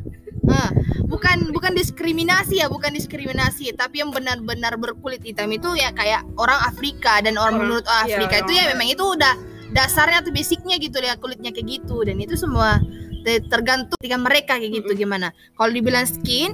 [0.49, 0.71] Ah,
[1.09, 6.61] bukan bukan diskriminasi ya bukan diskriminasi tapi yang benar-benar berkulit hitam itu ya kayak orang
[6.65, 9.35] Afrika dan orang Orang- menurut orang iya, Afrika itu orang ya memang itu udah
[9.69, 12.81] dasarnya atau basicnya gitu ya kulitnya kayak gitu dan itu semua
[13.25, 15.33] te- tergantung ketika mereka kayak gitu gimana.
[15.57, 16.53] Kalau dibilang skin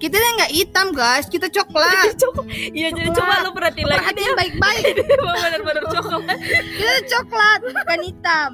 [0.00, 2.16] kita tuh nggak hitam guys kita coklat.
[2.76, 4.94] Iya jadi coba lo perhatiin lagi perhatiin dia baik-baik.
[5.44, 6.38] Benar-benar coklat.
[6.76, 8.50] Kita coklat bukan hitam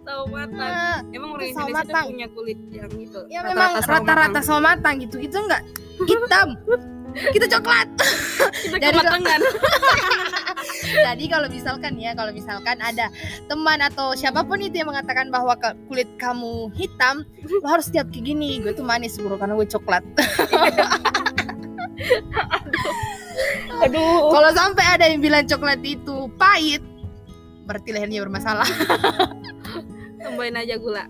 [0.00, 0.72] tahu matang.
[0.72, 2.04] Ah, Emang orang sawo Indonesia matang.
[2.08, 3.20] punya kulit yang itu.
[3.28, 4.44] ya memang sawo rata-rata matang.
[4.44, 5.62] sama matang gitu itu nggak
[6.08, 6.48] hitam
[7.34, 7.88] kita coklat
[8.64, 9.40] kita Dari- kematangan.
[10.80, 13.12] Jadi kalau misalkan ya, kalau misalkan ada
[13.46, 15.52] teman atau siapa pun itu yang mengatakan bahwa
[15.86, 18.60] kulit kamu hitam, lo harus siap kayak gini.
[18.60, 20.02] Gue tuh manis bro, karena gue coklat.
[23.82, 24.30] Aduh.
[24.30, 26.82] Kalau sampai ada yang bilang coklat itu pahit,
[27.64, 28.68] berarti lehernya bermasalah.
[30.20, 31.04] Tambahin aja gula.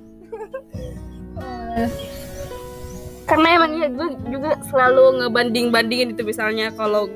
[3.24, 7.06] karena emang ya gue juga selalu ngebanding bandingin itu misalnya kalau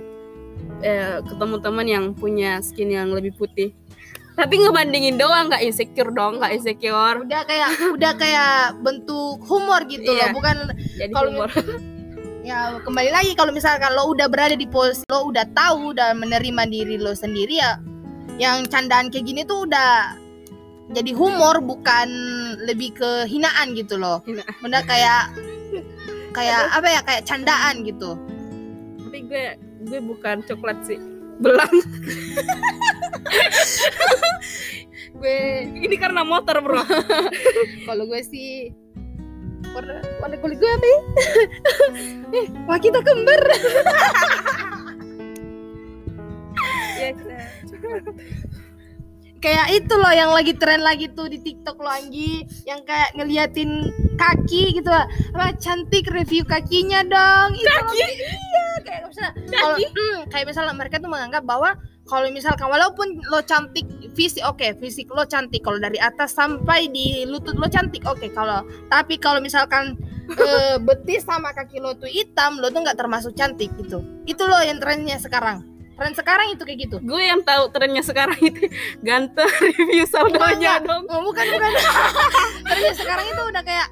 [0.79, 3.75] eh, ketemu teman yang punya skin yang lebih putih
[4.35, 10.07] tapi ngebandingin doang nggak insecure dong nggak insecure udah kayak udah kayak bentuk humor gitu
[10.07, 10.31] Iya.
[10.31, 10.57] loh bukan
[10.95, 11.51] jadi Kalau humor
[12.49, 16.63] ya kembali lagi kalau misalkan lo udah berada di posisi lo udah tahu dan menerima
[16.71, 17.75] diri lo sendiri ya
[18.39, 20.15] yang candaan kayak gini tuh udah
[20.95, 22.09] jadi humor bukan
[22.63, 24.23] lebih ke hinaan gitu loh.
[24.23, 24.87] Hinaan.
[24.87, 25.35] kayak
[26.31, 28.15] kayak apa ya kayak candaan gitu.
[29.03, 29.45] Tapi gue
[29.91, 30.99] gue bukan coklat sih.
[31.43, 31.75] Belang.
[35.15, 36.85] Gue ini karena motor bro.
[37.87, 38.69] Kalau gue sih
[39.73, 41.01] warna warna kulit gue apa ya?
[42.45, 43.43] eh wah kita kembar.
[46.99, 47.35] Ya kita
[49.45, 52.49] kayak itu loh yang lagi tren lagi tuh di TikTok lo Anggi.
[52.65, 54.89] Yang kayak ngeliatin kaki gitu.
[54.89, 57.53] Apa cantik review kakinya dong.
[57.53, 58.01] Kaki?
[58.01, 63.41] iya kayak misalnya kalau hmm, kayak misalnya mereka tuh menganggap bahwa kalau misalkan walaupun lo
[63.45, 68.29] cantik fisik oke fisik lo cantik kalau dari atas sampai di lutut lo cantik oke
[68.37, 68.61] kalau
[68.93, 69.97] tapi kalau misalkan
[70.41, 74.05] eh, betis sama kaki lo tuh hitam lo tuh nggak termasuk cantik gitu.
[74.29, 78.39] Itu loh yang trennya sekarang tren sekarang itu kayak gitu gue yang tahu trennya sekarang
[78.43, 78.67] itu
[79.01, 81.71] ganteng review saudonya Enggak, dong Oh, bukan bukan.
[82.69, 83.89] Karena sekarang itu udah kayak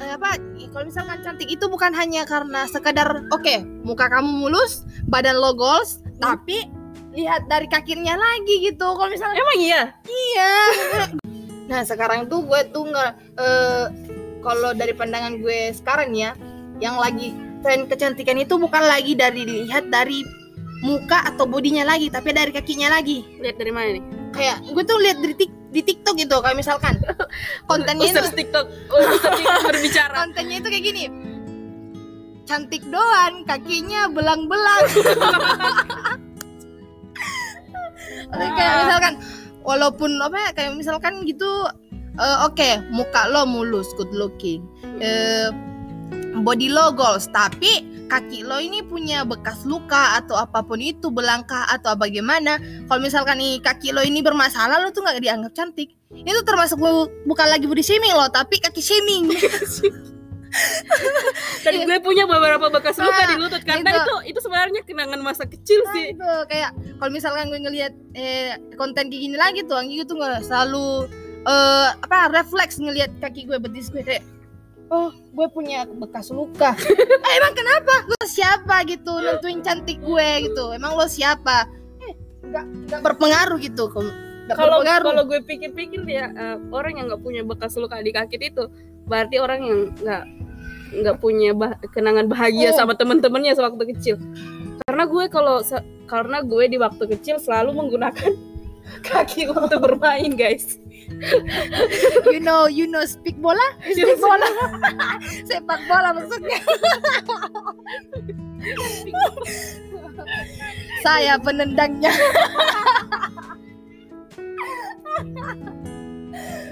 [0.00, 0.30] eh, apa?
[0.72, 6.00] Kalau misalkan cantik itu bukan hanya karena sekedar oke muka kamu mulus, badan lo goals,
[6.16, 6.64] tapi
[7.12, 8.96] lihat dari kakinya lagi gitu.
[8.96, 10.52] Kalau misalnya emang iya iya.
[11.70, 13.84] nah sekarang tuh gue tuh nggak eh,
[14.40, 16.32] kalau dari pandangan gue sekarang ya,
[16.80, 20.24] yang lagi tren kecantikan itu bukan lagi dari dilihat dari
[20.82, 23.22] muka atau bodinya lagi, tapi dari kakinya lagi.
[23.38, 24.04] Lihat dari mana nih?
[24.34, 26.98] Kayak gue tuh lihat di, tik- di TikTok gitu kayak misalkan.
[27.70, 28.66] Kontennya itu TikTok TikTok
[29.70, 30.26] berbicara.
[30.26, 31.04] Kontennya itu kayak gini.
[32.42, 34.84] Cantik doang kakinya belang-belang.
[38.32, 39.14] Kayak misalkan
[39.62, 41.68] walaupun apa ya kayak misalkan gitu
[42.16, 44.64] eh, oke muka lo mulus good looking.
[45.00, 45.52] Eh,
[46.40, 51.64] body lo goals tapi kaki lo ini punya bekas luka atau apa pun itu belangkah
[51.66, 55.96] atau bagaimana kalau misalkan nih kaki lo ini bermasalah lo tuh nggak dianggap cantik.
[56.12, 59.32] Itu termasuk bu- bukan lagi body shaming lo tapi kaki shaming.
[61.64, 64.04] Dan gue punya beberapa bekas luka Nah, di lutut karena itu.
[64.04, 66.06] itu itu sebenarnya kenangan masa kecil Nah, sih.
[66.12, 70.44] itu kayak kalau misalkan gue ngelihat eh, konten kayak gini lagi tuh Anggi tuh nggak
[70.44, 71.08] selalu
[71.42, 74.20] eh, apa refleks ngelihat kaki gue betis gue kayak
[74.92, 76.76] oh gue punya bekas luka.
[77.22, 77.94] Eh, emang kenapa?
[78.04, 80.70] Lo siapa gitu nentuin cantik gue gitu?
[80.70, 81.64] Emang lo siapa?
[81.98, 82.12] Eh
[82.44, 83.00] nggak nggak.
[83.00, 83.88] Berpengaruh gitu
[84.52, 88.68] kalau kalau gue pikir-pikir ya eh, orang yang nggak punya bekas luka di kaki itu
[89.06, 90.24] berarti orang yang nggak
[90.92, 92.76] nggak punya bah- kenangan bahagia Oh.
[92.76, 94.16] sama teman-temannya sewaktu kecil.
[94.84, 95.62] Karena gue kalau
[96.04, 98.32] karena gue di waktu kecil selalu menggunakan
[99.08, 100.76] kaki untuk bermain guys
[102.32, 103.62] you know you know speak bola?
[103.86, 104.48] Speak bola.
[105.48, 106.60] sepak bola maksudnya.
[111.02, 112.14] Saya penendangnya.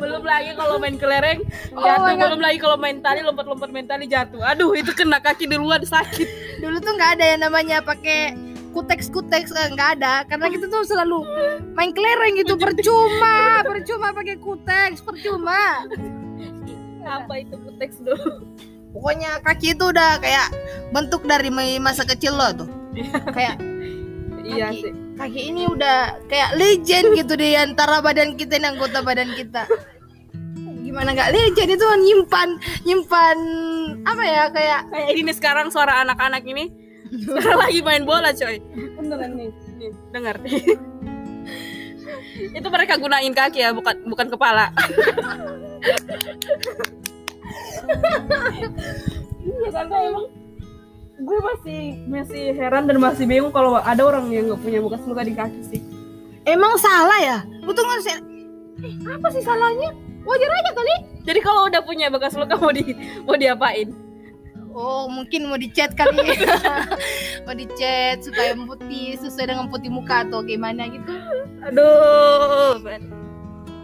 [0.01, 1.45] Belum lagi kalau main kelereng.
[1.77, 2.17] Oh jatuh.
[2.17, 2.25] God.
[2.33, 4.41] belum lagi kalau main tali lompat-lompat main tali jatuh.
[4.41, 6.61] Aduh itu kena kaki duluan sakit.
[6.65, 8.33] Dulu tuh nggak ada yang namanya pakai
[8.71, 10.25] kuteks kuteks nggak ada.
[10.27, 11.23] Karena kita tuh selalu
[11.75, 15.85] main kelereng gitu percuma percuma pakai kuteks percuma.
[17.05, 18.45] Apa itu teks dulu
[18.93, 20.49] pokoknya kaki itu udah kayak
[20.91, 21.49] bentuk dari
[21.81, 22.69] masa kecil lo tuh.
[23.33, 23.57] Kayak
[24.45, 24.93] iya sih.
[25.17, 29.65] kaki ini udah kayak legend gitu di antara badan kita dan anggota badan kita.
[30.83, 32.49] Gimana nggak legend itu nyimpan
[32.83, 33.39] nyimpan
[34.03, 38.57] apa ya kayak kayak ini sekarang suara anak-anak ini sekarang lagi main bola coy.
[38.97, 39.91] Beneran nih nih.
[40.15, 40.37] Dengar.
[42.55, 44.71] Itu mereka gunain kaki ya bukan bukan kepala.
[49.41, 50.27] Iya karena emang
[51.21, 55.23] gue masih masih heran dan masih bingung kalau ada orang yang nggak punya bekas luka
[55.27, 55.81] di kaki sih.
[56.49, 57.39] Emang salah ya?
[57.61, 58.23] Lu tuh nggak sih-
[58.81, 59.93] eh, apa sih salahnya?
[60.25, 60.95] Wajar aja kali.
[61.29, 62.97] Jadi kalau udah punya bekas luka mau di
[63.29, 63.93] mau diapain
[64.71, 66.15] Oh mungkin mau dicat kali
[67.47, 71.11] Mau dicat supaya putih Sesuai dengan putih muka atau gimana gitu.
[71.67, 72.79] Aduh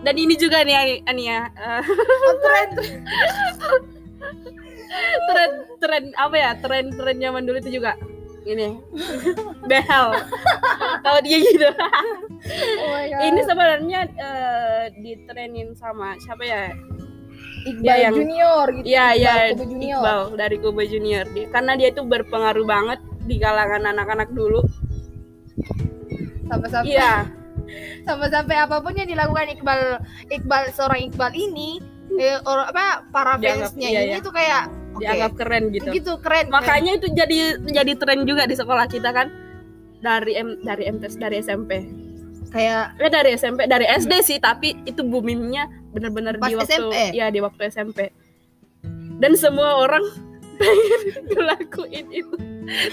[0.06, 1.50] dan ini juga nih Ani- Ania.
[1.50, 2.68] Eh, oh, Tren
[5.26, 5.50] tren
[5.82, 6.50] tren apa ya?
[6.62, 7.98] Tren tren zaman dulu itu juga.
[8.46, 8.78] Ini.
[9.70, 10.06] Behel.
[11.02, 11.66] Kalau dia gitu.
[11.66, 13.22] Oh my God.
[13.26, 16.70] ini sebenarnya eh, ditrenin sama siapa ya
[17.66, 19.98] Iqbal yang- Junior gitu Iya ya Junior.
[19.98, 21.26] Iqbal dari Kobe Junior.
[21.34, 24.62] Dia karena dia itu berpengaruh banget di kalangan anak-anak dulu.
[26.46, 27.26] Sampai-sampai iya.
[28.06, 29.80] sampai-sampai apa pun yang dilakukan Iqbal
[30.30, 31.82] Iqbal seorang Iqbal ini
[32.14, 34.22] eh, orang apa para Dianggap- fansnya iya, ini iya.
[34.22, 34.62] tuh kayak
[34.94, 35.88] oke, dianggap keren gitu.
[35.90, 39.28] Gitu keren makanya itu jadi jadi tren juga di sekolah kita kan.
[39.96, 42.52] Dari M dari MTS dari SMP keren.
[42.54, 45.66] kayak eh dari SMP dari SD sih tapi itu boomingnya
[45.96, 46.94] bener-bener Pas di waktu SMP?
[47.16, 48.12] ya di waktu SMP
[49.20, 50.04] dan semua orang
[50.60, 52.36] pengen ngelakuin itu.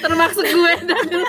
[0.04, 0.74] Termasuk gue.
[0.84, 1.08] Dan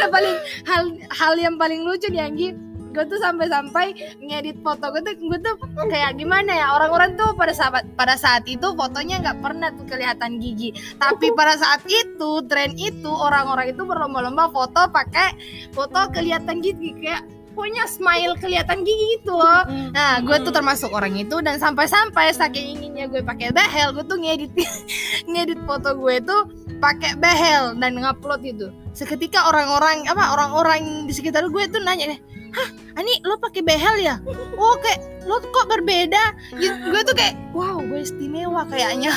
[0.00, 2.48] yang paling hal hal yang paling lucu nih Anggi.
[2.90, 5.54] Gue tuh sampai-sampai ngedit foto gue tuh gue tuh
[5.86, 10.42] kayak gimana ya orang-orang tuh pada saat pada saat itu fotonya nggak pernah tuh kelihatan
[10.42, 10.74] gigi.
[10.98, 15.38] Tapi pada saat itu tren itu orang-orang itu berlomba-lomba foto pakai
[15.70, 17.22] foto kelihatan gigi kayak
[17.52, 22.78] pokoknya smile kelihatan gigi gitu loh Nah, gue tuh termasuk orang itu dan sampai-sampai saking
[22.78, 24.54] inginnya gue pakai behel, gue tuh ngedit
[25.30, 26.46] ngedit foto gue tuh
[26.78, 28.70] pakai behel dan ngupload itu.
[28.90, 32.20] Seketika orang-orang apa orang-orang di sekitar gue tuh nanya deh,
[32.54, 34.16] "Hah, Ani lo pakai behel ya?"
[34.56, 34.98] Oh, kayak
[35.28, 36.22] lo kok berbeda?
[36.56, 36.80] Gitu.
[36.88, 39.12] Gue tuh kayak, "Wow, gue istimewa kayaknya."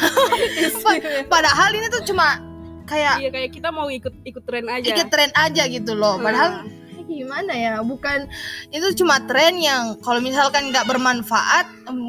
[1.33, 2.41] Padahal ini tuh cuma
[2.83, 6.19] kayak iya kayak kita mau ikut ikut tren aja ikut tren aja gitu loh.
[6.19, 6.82] Padahal Hmm.
[7.05, 8.25] Gimana ya bukan
[8.69, 11.67] itu cuma tren yang kalau misalkan nggak bermanfaat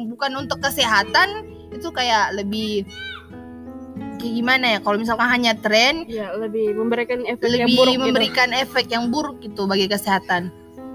[0.09, 2.87] bukan untuk kesehatan itu kayak lebih
[4.17, 8.03] kayak gimana ya kalau misalkan hanya tren ya lebih memberikan efek yang lebih buruk gitu.
[8.03, 10.49] memberikan efek yang buruk gitu bagi kesehatan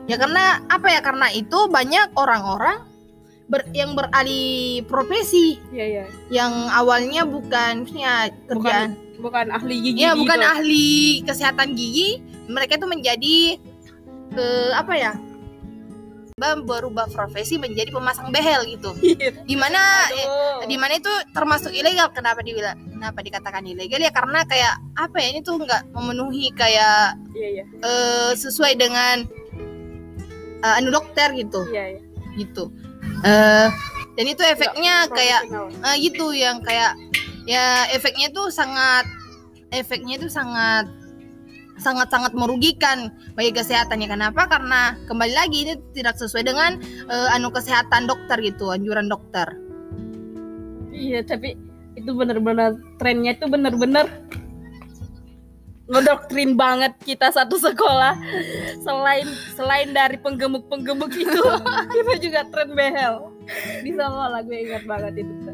[0.08, 2.82] ya karena apa ya karena itu banyak orang-orang
[3.46, 6.04] ber- yang beralih profesi Iya, iya.
[6.32, 10.50] yang awalnya bukan ya kerjaan bukan ahli gigi ya bukan gitu.
[10.50, 10.88] ahli
[11.28, 13.36] kesehatan gigi mereka itu menjadi
[14.36, 15.12] eh, apa ya
[16.40, 18.96] Mbak berubah profesi menjadi pemasang behel gitu.
[19.04, 19.44] Iya.
[19.44, 22.08] di mana eh, di mana itu termasuk ilegal.
[22.16, 24.00] Kenapa dibilang kenapa dikatakan ilegal?
[24.00, 27.64] Ya karena kayak apa ya ini tuh nggak memenuhi kayak iya iya.
[27.84, 29.28] eh, sesuai dengan
[30.64, 31.68] eh, anu dokter gitu.
[31.68, 32.00] Iya iya.
[32.40, 32.72] Gitu.
[33.20, 33.68] Eh
[34.16, 35.92] dan itu efeknya kayak Profesional.
[35.92, 36.92] eh, gitu yang kayak
[37.44, 39.04] ya efeknya tuh sangat
[39.72, 40.88] efeknya tuh sangat
[41.80, 46.76] sangat sangat merugikan bagi kesehatan ya kenapa karena kembali lagi ini tidak sesuai dengan
[47.08, 49.48] eh, anu kesehatan dokter gitu anjuran dokter
[51.00, 51.56] Iya, tapi
[51.96, 54.06] itu bener-bener trennya itu bener-bener
[55.90, 58.14] ngedoktrin banget kita satu sekolah.
[58.84, 59.26] Selain
[59.56, 61.42] selain dari penggemuk-penggemuk itu,
[61.96, 63.32] kita juga tren behel
[63.82, 64.38] di sekolah.
[64.44, 65.49] Gue ingat banget itu.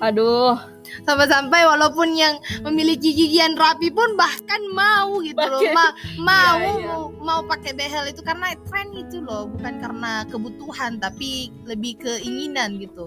[0.00, 0.56] Aduh,
[1.04, 5.60] sampai-sampai walaupun yang memiliki gigian rapi pun bahkan mau gitu loh.
[5.76, 5.94] Ma-
[6.28, 6.96] mau Iya, iya.
[7.20, 13.04] mau pakai behel itu karena tren itu loh bukan karena kebutuhan tapi lebih keinginan gitu.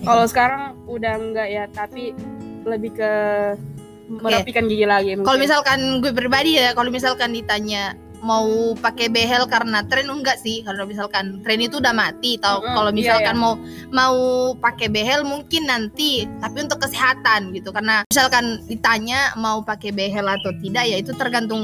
[0.00, 2.16] Kalau sekarang udah enggak ya, tapi
[2.64, 3.12] lebih ke
[4.10, 5.14] merapikan gigi lagi.
[5.20, 10.60] Kalau misalkan gue pribadi ya, kalau misalkan ditanya mau pakai behel karena tren enggak sih?
[10.60, 12.60] Kalau misalkan tren itu udah mati tau.
[12.60, 13.54] Mm-mm, kalau iya, misalkan mau
[13.90, 14.16] mau
[14.56, 17.72] pakai behel mungkin nanti tapi untuk kesehatan gitu.
[17.72, 21.62] Karena misalkan ditanya mau pakai behel atau tidak ya itu tergantung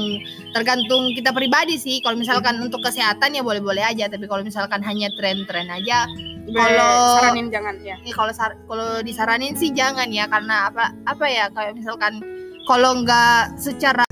[0.51, 2.01] tergantung kita pribadi sih.
[2.01, 4.09] Kalau misalkan untuk kesehatan ya boleh-boleh aja.
[4.09, 6.09] Tapi kalau misalkan hanya tren-tren aja
[6.47, 7.95] kalau- saranin jangan ya.
[8.01, 10.25] ini kalau sar- kalau disaranin sih jangan ya.
[10.25, 12.19] Karena apa apa ya kayak misalkan
[12.67, 14.03] kalau nggak secara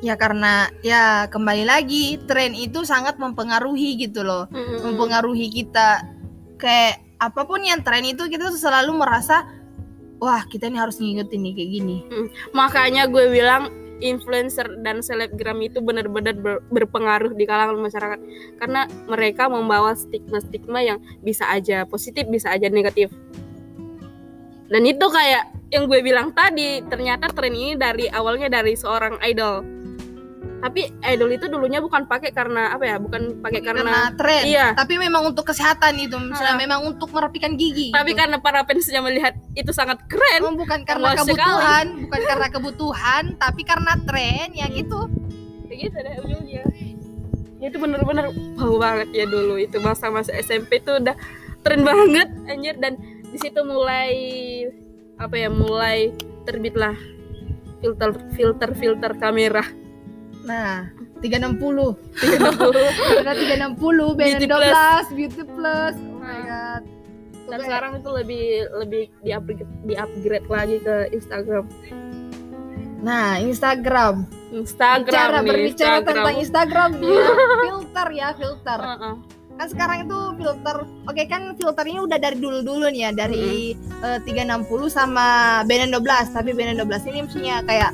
[0.00, 4.48] ya karena ya kembali lagi tren itu sangat mempengaruhi gitu loh.
[4.84, 6.04] Mempengaruhi kita.
[6.60, 9.44] Kayak apa pun yang tren itu kita tuh selalu merasa
[10.20, 11.96] wah kita ini harus ngikutin nih kayak gini.
[12.56, 18.20] Makanya gue bilang influencer dan selebgram itu benar-benar ber- berpengaruh di kalangan masyarakat.
[18.56, 23.12] Karena mereka membawa stigma-stigma yang bisa aja positif bisa aja negatif.
[24.70, 29.79] Dan itu kayak yang gue bilang tadi ternyata tren ini dari awalnya dari seorang idol
[30.60, 34.66] tapi idol itu dulunya bukan pakai karena apa ya bukan pakai karena, karena, tren iya.
[34.76, 36.60] tapi memang untuk kesehatan itu misalnya Ah.
[36.60, 38.20] memang untuk merapikan gigi tapi gitu.
[38.20, 43.62] karena para fansnya melihat itu sangat keren Oh, bukan karena kebutuhan bukan karena kebutuhan tapi
[43.64, 45.08] karena tren ya gitu.
[45.68, 46.62] Kayak gitu deh ujungnya.
[47.60, 51.14] Ya itu bener-bener wow banget ya dulu itu masa-masa SMP tuh udah
[51.64, 52.76] tren banget anjir.
[52.80, 52.98] Dan
[53.30, 54.12] di situ mulai
[55.20, 56.10] apa ya mulai
[56.48, 56.96] terbitlah
[57.80, 59.64] filter filter filter kamera
[60.42, 60.88] nah
[61.18, 61.60] 360
[62.16, 62.38] Iya,
[63.14, 63.76] Karena 360
[64.14, 64.66] Beauty BN12
[65.12, 65.94] Beauty Plus.
[65.96, 66.40] Oh my Nah.
[66.42, 66.82] god.
[67.42, 67.66] Dan Oke.
[67.66, 71.64] sekarang itu lebih lebih di upgrade, di upgrade lagi ke Instagram.
[73.00, 74.14] Nah Instagram.
[74.50, 76.06] Instagram cara nih, berbicara Instagram.
[76.06, 77.26] tentang Instagram dia.
[77.64, 78.80] Filter ya filter.
[78.80, 79.14] Heeh.
[79.52, 84.18] kan sekarang itu filter oke kan filternya udah dari dulu dulu nih ya dari eh,
[84.18, 85.26] 360 sama
[85.64, 86.00] BN12
[86.32, 87.92] tapi BN12 ini maksudnya kayak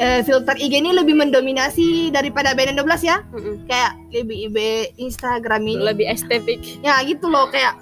[0.00, 3.22] eh, filter IG ini lebih mendominasi daripada BN12 ya.
[3.32, 3.64] Mm-mm.
[3.68, 4.56] kayak lebih IB
[5.00, 5.82] Instagram ini.
[5.82, 6.60] Lebih estetik.
[6.84, 7.80] Ya gitu loh kayak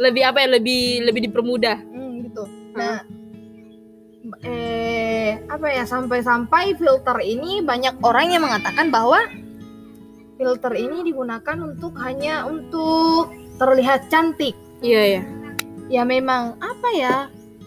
[0.00, 1.78] lebih apa ya lebih lebih dipermudah.
[1.78, 2.44] Hmm, gitu.
[2.74, 3.04] Nah
[4.42, 9.18] eh apa ya sampai-sampai filter ini banyak orang yang mengatakan bahwa
[10.38, 14.54] filter ini digunakan untuk hanya untuk terlihat cantik.
[14.82, 15.22] Iya ya
[15.92, 17.16] ya memang apa ya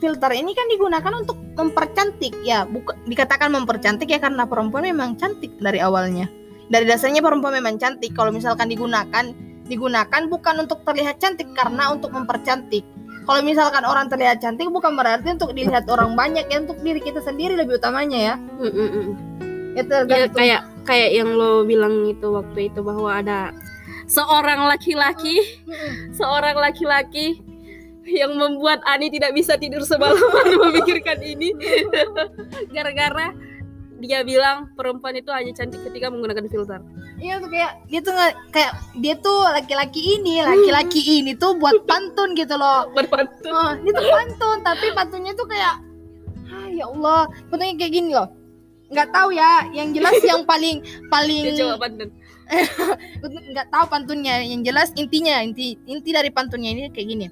[0.06, 5.49] filter ini kan digunakan untuk mempercantik ya bukan dikatakan mempercantik ya karena perempuan memang cantik
[5.58, 6.30] dari awalnya.
[6.70, 8.14] Dari dasarnya perempuan memang cantik.
[8.14, 9.34] Kalau misalkan digunakan
[9.66, 12.86] digunakan bukan untuk terlihat cantik karena untuk mempercantik.
[13.26, 17.26] Kalau misalkan orang terlihat cantik bukan berarti untuk dilihat orang banyak ya untuk diri kita
[17.26, 18.36] sendiri lebih utamanya ya.
[18.62, 19.08] Mm-mm-mm.
[19.74, 20.38] ya Ya, tergantung.
[20.38, 23.49] kayak kayak yang lo bilang itu waktu itu bahwa ada
[24.06, 25.41] seorang laki-laki.
[26.14, 27.41] Seorang laki-laki
[28.06, 31.51] yang membuat Ani tidak bisa tidur semalaman memikirkan ini
[32.76, 33.34] gara-gara
[33.95, 36.84] dia bilang perempuan itu hanya cantik ketika menggunakan filter.
[37.16, 38.14] Iya tuh kayak dia tuh
[38.51, 43.51] kayak dia tuh laki-laki ini laki-laki ini tuh buat pantun gitu loh Berpantun.
[43.56, 45.80] Oh, dia tuh pantun, tapi pantunnya tuh kayak
[46.51, 48.30] ah ya Allah, pantunnya kayak gini loh.
[48.91, 52.10] Nggak tahu ya, yang jelas yang paling paling Dia coba pantun.
[53.26, 57.28] nggak tahu pantunnya, yang jelas intinya inti inti dari pantunnya ini kayak gini.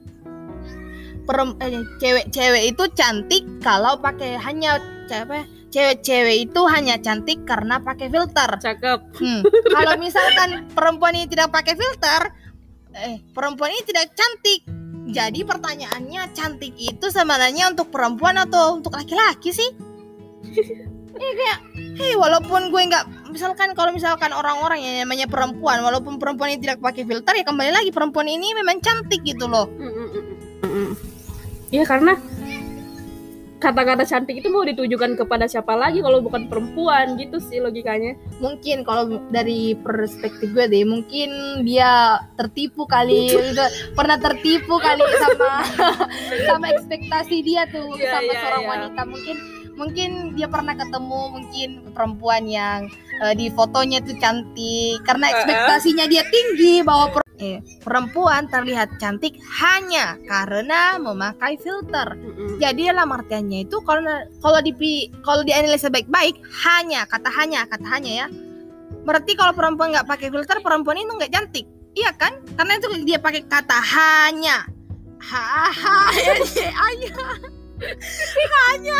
[1.23, 4.75] Perem, eh, cewek-cewek itu cantik kalau pakai hanya
[5.07, 8.49] ce- apa ya, cewek-cewek itu hanya cantik karena pakai filter.
[8.59, 8.99] Cakep.
[9.17, 9.41] Hmm.
[9.71, 12.27] Kalau misalkan perempuan ini tidak pakai filter,
[12.93, 14.67] eh perempuan ini tidak cantik.
[15.03, 19.69] Jadi pertanyaannya cantik itu sebenarnya untuk perempuan atau untuk laki-laki sih?
[21.13, 21.59] Ini kayak,
[22.01, 26.81] hei walaupun gue nggak, misalkan kalau misalkan orang-orang yang namanya perempuan, walaupun perempuan ini tidak
[26.81, 29.69] pakai filter ya kembali lagi perempuan ini memang cantik gitu loh.
[31.73, 32.13] Iya karena
[33.57, 38.19] kata-kata cantik itu mau ditujukan kepada siapa lagi kalau bukan perempuan gitu sih logikanya.
[38.43, 43.31] Mungkin kalau dari perspektif gue deh, mungkin dia tertipu kali,
[43.95, 45.51] pernah tertipu kali sama
[46.51, 48.69] sama ekspektasi dia tuh Iya, sama iya, seorang iya.
[48.75, 49.01] wanita.
[49.07, 49.35] Mungkin
[49.73, 52.89] mungkin dia pernah ketemu mungkin perempuan yang
[53.21, 59.37] eh, di fotonya tuh cantik karena ekspektasinya dia tinggi bahwa per- eh, perempuan terlihat cantik
[59.61, 62.13] hanya karena memakai filter.
[62.61, 64.05] Jadi dalam artiannya itu kalau
[64.39, 64.73] kalau di
[65.25, 68.27] kalau dianalisa baik-baik hanya kata hanya kata hanya ya.
[69.03, 71.65] Berarti kalau perempuan nggak pakai filter perempuan itu nggak cantik.
[71.93, 72.33] Iya kan?
[72.57, 74.65] Karena itu dia pakai kata hanya.
[75.23, 76.11] Haha,
[78.71, 78.97] hanya.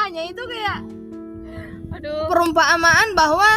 [0.00, 0.78] hanya itu kayak
[1.98, 2.26] Aduh.
[2.30, 3.48] perumpamaan bahwa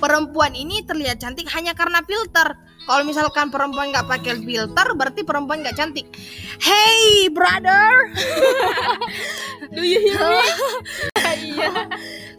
[0.00, 2.56] perempuan ini terlihat cantik hanya karena filter.
[2.88, 6.08] Kalau misalkan perempuan nggak pakai filter, berarti perempuan nggak cantik.
[6.58, 8.08] Hey brother,
[9.76, 10.40] Do you hear me?
[11.30, 11.70] Iya.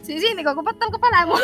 [0.04, 1.32] sisi ini kok kepetel kepalamu.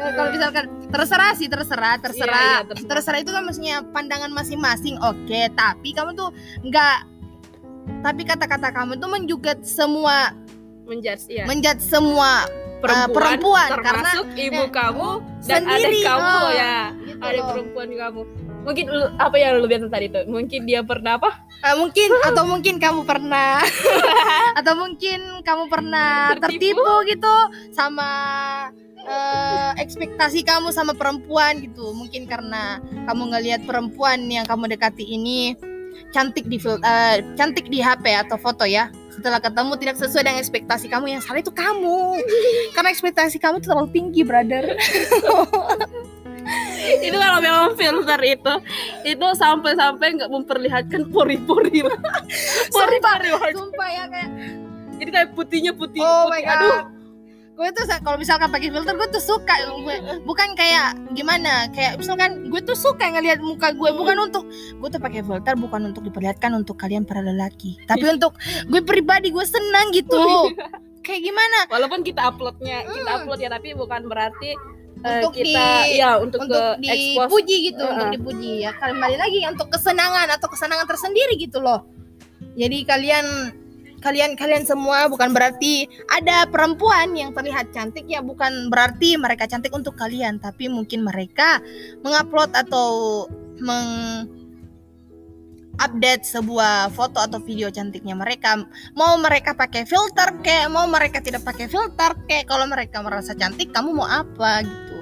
[0.00, 2.88] Eh, kalau misalkan terserah sih terserah terserah Iya, iya, terserah.
[2.90, 6.32] terserah itu kan maksudnya pandangan masing-masing oke tapi kamu tuh
[6.62, 6.96] nggak
[8.00, 10.32] tapi kata-kata kamu tuh menjugat semua
[10.84, 11.44] Menjudge ya.
[11.44, 12.48] menjat semua
[12.80, 15.08] perempuan, perempuan, termasuk karena- ibu eh, kamu
[15.44, 16.76] dan sendiri, adik kamu oh, ya.
[17.04, 17.48] gitu Adik loh.
[17.52, 18.22] perempuan kamu.
[18.60, 18.86] Mungkin
[19.16, 20.24] apa yang lu bilang tadi tuh?
[20.28, 21.50] Mungkin dia pernah apa?
[21.60, 23.60] Eh, mungkin atau mungkin kamu pernah
[24.58, 26.80] atau mungkin kamu pernah Tertipu?
[26.80, 27.36] tertipu, gitu
[27.76, 28.08] sama
[29.04, 35.52] eh, ekspektasi kamu sama perempuan gitu mungkin karena kamu ngelihat perempuan yang kamu dekati ini
[36.16, 40.86] cantik di eh, cantik di HP atau foto ya setelah ketemu tidak sesuai dengan ekspektasi
[40.88, 42.24] kamu yang salah itu kamu
[42.74, 44.64] karena ekspektasi kamu terlalu tinggi brother
[47.00, 48.54] itu kalau memang filter itu
[49.04, 51.80] itu sampai-sampai nggak memperlihatkan pori-pori
[52.74, 54.28] sumpah pori-pori sumpah ya kayak
[55.00, 56.56] jadi kayak putihnya putih Oh my putih god.
[56.56, 56.80] aduh
[57.60, 59.96] Gue tuh kalau misalkan pakai filter gue tuh suka gue.
[60.24, 63.84] Bukan kayak gimana kayak misalkan gue tuh suka ngelihat muka gue.
[63.92, 67.76] Bukan untuk gue tuh pakai filter bukan untuk diperlihatkan untuk kalian para lelaki.
[67.84, 68.32] Tapi untuk
[68.64, 70.16] gue pribadi gue senang gitu.
[71.04, 71.58] Kayak gimana?
[71.68, 73.18] Walaupun kita uploadnya kita Hmm.
[73.28, 74.56] upload ya tapi bukan berarti
[75.00, 77.28] Untuk kita di- ya untuk, untuk ke expose.
[77.28, 77.92] dipuji gitu Heeh.
[77.96, 78.52] untuk dipuji.
[78.64, 81.88] Ya kembali lagi untuk kesenangan atau kesenangan tersendiri gitu loh.
[82.56, 83.26] Jadi kalian
[84.00, 88.04] kalian kalian semua bukan berarti ada perempuan yang terlihat cantik.
[88.08, 90.36] Ya bukan berarti mereka cantik untuk kalian.
[90.40, 91.60] Tapi mungkin mereka
[92.04, 93.24] mengupload atau
[93.60, 93.88] meng
[95.80, 98.60] update sebuah foto atau video cantiknya mereka.
[98.92, 103.72] Mau mereka pakai filter kayak mau mereka tidak pakai filter kayak kalau mereka merasa cantik
[103.72, 104.98] kamu mau apa gitu.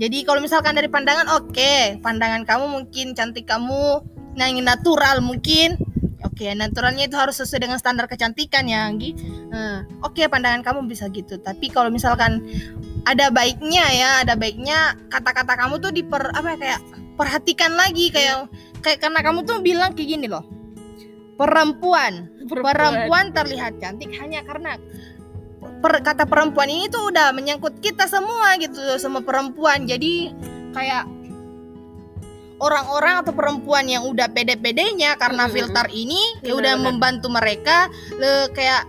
[0.00, 4.04] Jadi kalau misalkan dari pandangan oke pandangan kamu mungkin cantik kamu
[4.36, 5.80] yang natural mungkin.
[6.20, 9.12] Oke oke naturalnya itu harus sesuai dengan standar kecantikan ya Anggi.
[9.52, 11.36] Eh, oke pandangan kamu bisa gitu.
[11.36, 12.40] Tapi kalau misalkan
[13.04, 16.80] ada baiknya ya ada baiknya kata-kata kamu tuh diper apa ya kayak
[17.20, 18.48] perhatikan lagi kayak
[18.80, 20.40] kayak karena kamu tuh bilang kayak gini loh.
[21.36, 23.32] Perempuan perempuan.
[23.32, 24.80] terlihat cantik hanya karena
[25.84, 29.84] per- kata perempuan ini tuh udah menyangkut kita semua gitu sama perempuan.
[29.84, 30.32] Jadi
[30.72, 31.04] kayak
[32.60, 37.88] orang-orang atau perempuan yang udah pede-pedenya karena filter ini ya udah membantu mereka
[38.20, 38.84] le, kayak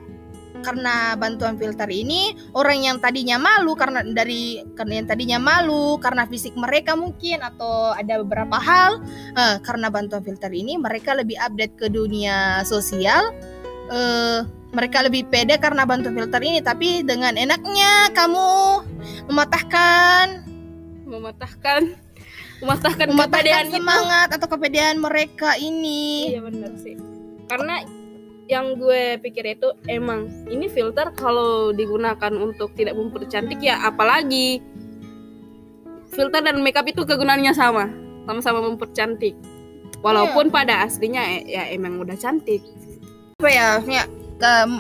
[0.62, 6.26] karena bantuan filter ini orang yang tadinya malu karena dari karena yang tadinya malu karena
[6.30, 9.02] fisik mereka mungkin atau ada beberapa hal
[9.36, 13.34] eh, karena bantuan filter ini mereka lebih update ke dunia sosial
[13.90, 18.48] eh, mereka lebih pede karena bantuan filter ini tapi dengan enaknya kamu
[19.28, 20.48] mematahkan
[21.10, 21.92] mematahkan
[22.62, 23.74] mematahkan, mematahkan kepedean itu.
[23.82, 26.96] semangat atau kepedean mereka ini Iya benar sih.
[27.50, 27.84] Karena
[28.52, 34.60] yang gue pikir itu emang ini filter kalau digunakan untuk tidak mempercantik ya apalagi
[36.12, 37.88] filter dan makeup itu kegunaannya sama,
[38.28, 39.34] sama-sama mempercantik.
[40.04, 42.60] Walaupun pada aslinya eh, ya emang udah cantik.
[43.42, 44.04] apa ya maksudnya
[44.38, 44.72] em,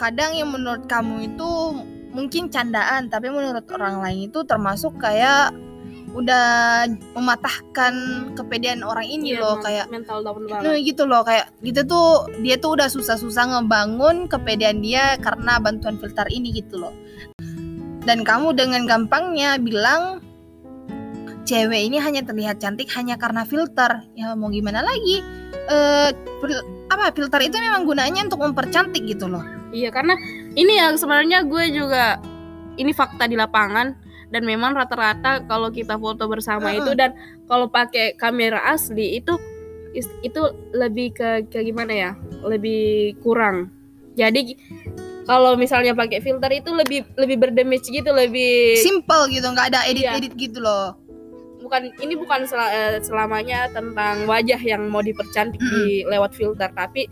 [0.00, 1.50] kadang yang menurut kamu itu
[2.16, 5.52] mungkin candaan tapi menurut orang lain itu termasuk kayak
[6.16, 6.46] udah
[7.12, 7.92] mematahkan
[8.32, 10.80] kepedean orang ini Iya, loh kayak mental down Nah, banget.
[10.88, 12.08] gitu loh kayak gitu tuh
[12.40, 16.94] dia tuh udah susah-susah ngebangun kepedean dia karena bantuan filter ini gitu loh.
[18.08, 20.24] Dan kamu dengan gampangnya bilang
[21.44, 24.00] cewek ini hanya terlihat cantik hanya karena filter.
[24.16, 25.20] Ya mau gimana lagi?
[25.68, 26.10] Eh
[26.86, 29.44] apa filter itu memang gunanya untuk mempercantik gitu loh.
[29.68, 30.16] Iya karena
[30.54, 32.22] ini yang sebenarnya gue juga
[32.78, 37.14] ini fakta di lapangan dan memang rata-rata kalau kita foto bersama itu dan
[37.44, 39.38] kalau pakai kamera asli itu
[40.20, 42.10] itu lebih ke ke gimana ya?
[42.42, 43.70] Lebih kurang.
[44.12, 44.56] Jadi
[45.24, 50.14] kalau misalnya pakai filter itu lebih lebih berdamage gitu lebih simple gitu nggak ada Iya.
[50.14, 50.94] edit-edit gitu loh.
[51.58, 57.10] Bukan ini bukan sel- eh, selamanya tentang wajah yang mau dipercantik di lewat filter tapi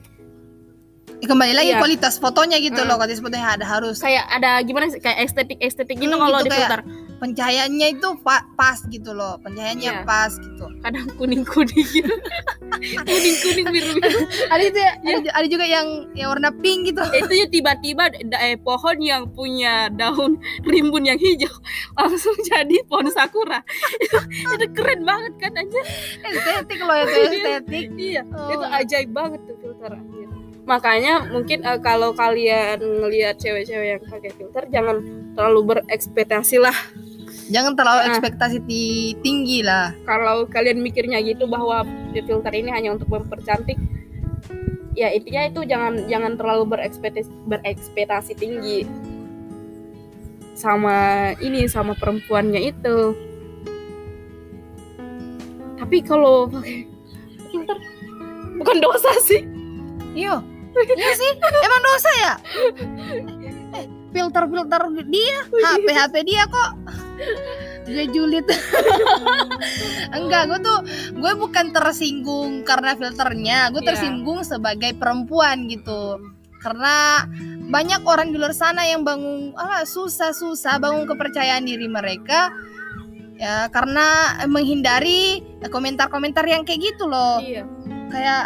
[1.27, 1.79] kembali lagi Iya.
[1.79, 2.87] kualitas fotonya gitu Mm.
[2.87, 6.39] loh kualitas fotonya ada harus kayak ada gimana sih kayak estetik estetik gitu Hmm, kalau
[6.39, 6.81] gitu di kayak- filter
[7.15, 10.05] pencahayaannya itu pa- pas gitu loh pencahayaannya Iya.
[10.05, 12.13] pas gitu kadang kuning kuning gitu
[13.01, 15.15] kuning kuning biru biru ada itu ya, Iya.
[15.19, 19.89] ada, ada juga yang yang warna pink gitu itu ya tiba-tiba eh, pohon yang punya
[19.91, 21.55] daun rimbun yang hijau
[21.95, 23.63] langsung jadi pohon sakura
[23.97, 24.19] itu,
[24.55, 25.81] itu keren banget kan aja
[26.25, 27.29] estetik loh itu Iya.
[27.31, 28.51] estetik iya Oh.
[28.51, 30.29] itu ajaib banget tuh filter anjir.
[30.65, 35.05] Makanya mungkin eh, kalau kalian ngelihat cewek-cewek yang pakai filter jangan
[35.37, 36.75] terlalu berekspektasi lah.
[37.45, 38.09] Jangan terlalu Nah.
[38.11, 39.93] ekspektasi ti- tinggi lah.
[40.09, 41.85] Kalau kalian mikirnya gitu bahwa
[42.17, 43.77] filter ini hanya untuk mempercantik
[44.95, 48.87] ya intinya itu jangan jangan terlalu berekspektasi berekspektasi tinggi
[50.55, 50.97] sama
[51.43, 53.13] ini sama perempuannya itu.
[55.77, 56.89] Tapi kalau pakai
[57.53, 57.77] filter
[58.57, 59.45] bukan dosa sih.
[60.15, 60.41] Iya
[60.75, 62.33] iya sih emang dosa ya?
[63.75, 66.71] Eh filter filter dia HP HP dia kok.
[67.85, 68.47] Dia julid.
[70.17, 70.79] Enggak gue tuh
[71.15, 73.71] gue bukan tersinggung karena filternya.
[73.75, 73.95] Gue Iya.
[73.95, 76.19] tersinggung sebagai perempuan gitu.
[76.63, 77.29] Karena
[77.69, 82.53] banyak orang di luar sana yang bangun ah susah-susah bangun kepercayaan diri mereka
[83.35, 87.43] ya karena menghindari komentar-komentar yang kayak gitu loh.
[87.43, 87.67] Iya.
[88.09, 88.43] Kayak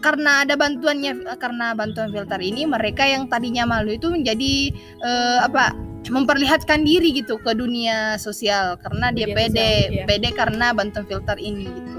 [0.00, 4.72] karena ada bantuannya karena bantuan filter ini mereka yang tadinya malu itu menjadi
[5.04, 5.76] eh, apa
[6.08, 8.80] memperlihatkan diri gitu ke dunia sosial.
[8.80, 10.04] Karena dia pede sosial, iya.
[10.08, 11.98] pede karena bantuan filter ini gitu.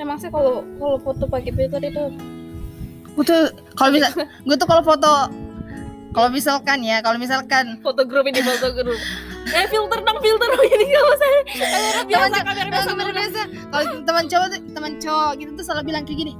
[0.00, 2.04] Emang sih kalau kalau foto pakai filter itu?
[3.14, 3.42] Gue tuh
[3.76, 5.12] kalau bisa gue tuh kalau foto
[6.14, 8.98] kalau misalkan ya kalau misalkan foto grup ini foto grup
[9.46, 10.48] eh filter dong filter.
[10.54, 11.40] Ini kalau saya.
[11.44, 13.40] Kamera biasa kamera biasa kamera biasa.
[13.68, 16.34] Kalau teman cowok tuh teman cowok gitu tuh selalu bilang kayak gini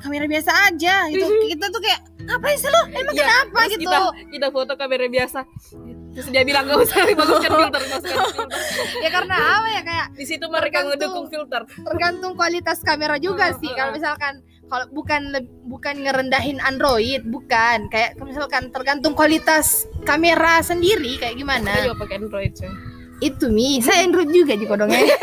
[0.00, 0.94] kamera biasa aja.
[1.08, 1.24] Gitu.
[1.48, 3.56] Kita tuh kayak ngapain sih lo emang Iya, kenapa?
[3.58, 3.80] terus gitu.
[3.84, 3.98] kita
[4.30, 5.40] kita foto kamera biasa.
[6.14, 8.46] Terus dia bilang gak usah baguskan filter baguskan filter.
[9.00, 9.82] Ya karena apa ya?
[9.82, 11.62] Kayak di situ mereka ngedukung filter.
[11.64, 15.22] tergantung kualitas kamera juga sih kalau misalkan kalau bukan
[15.68, 17.88] bukan ngerendahin Android bukan.
[17.92, 22.72] Kayak misalkan tergantung kualitas kamera sendiri kayak saya gimana juga pakai android coy
[23.22, 23.78] itu mi.
[23.80, 25.00] Saya Android juga di kodongnya.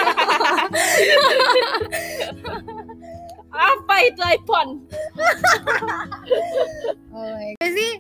[3.52, 4.72] Apa itu iPhone?
[7.12, 8.00] Oh, sih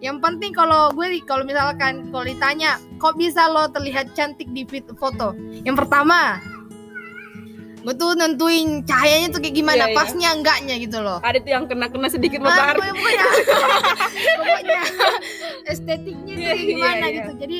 [0.00, 4.64] yang penting kalau gue kalau misalkan kalau ditanya kok bisa lo terlihat cantik di
[4.96, 5.36] foto?
[5.68, 6.40] Yang pertama
[7.88, 9.96] gue tuh nentuin cahayanya tuh kayak gimana Iya, iya.
[9.96, 11.24] pasnya enggaknya gitu loh.
[11.24, 13.24] Ada tuh yang kena-kena sedikit Ah, matahari pokoknya, pokoknya,
[14.44, 14.80] pokoknya.
[15.64, 17.16] Estetiknya tuh Iya, kayak gimana iya, iya.
[17.16, 17.32] gitu.
[17.40, 17.58] Jadi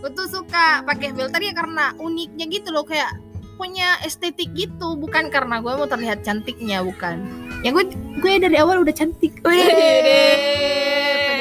[0.00, 3.12] gue tuh suka pakai filter ya karena uniknya gitu loh kayak
[3.54, 4.96] punya estetik gitu.
[4.96, 7.20] Bukan karena gue mau terlihat cantiknya bukan.
[7.60, 7.84] Ya gue
[8.16, 9.44] gue dari awal udah cantik.
[9.44, 10.24] Wih, pede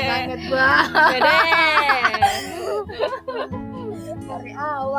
[0.04, 0.70] banget gua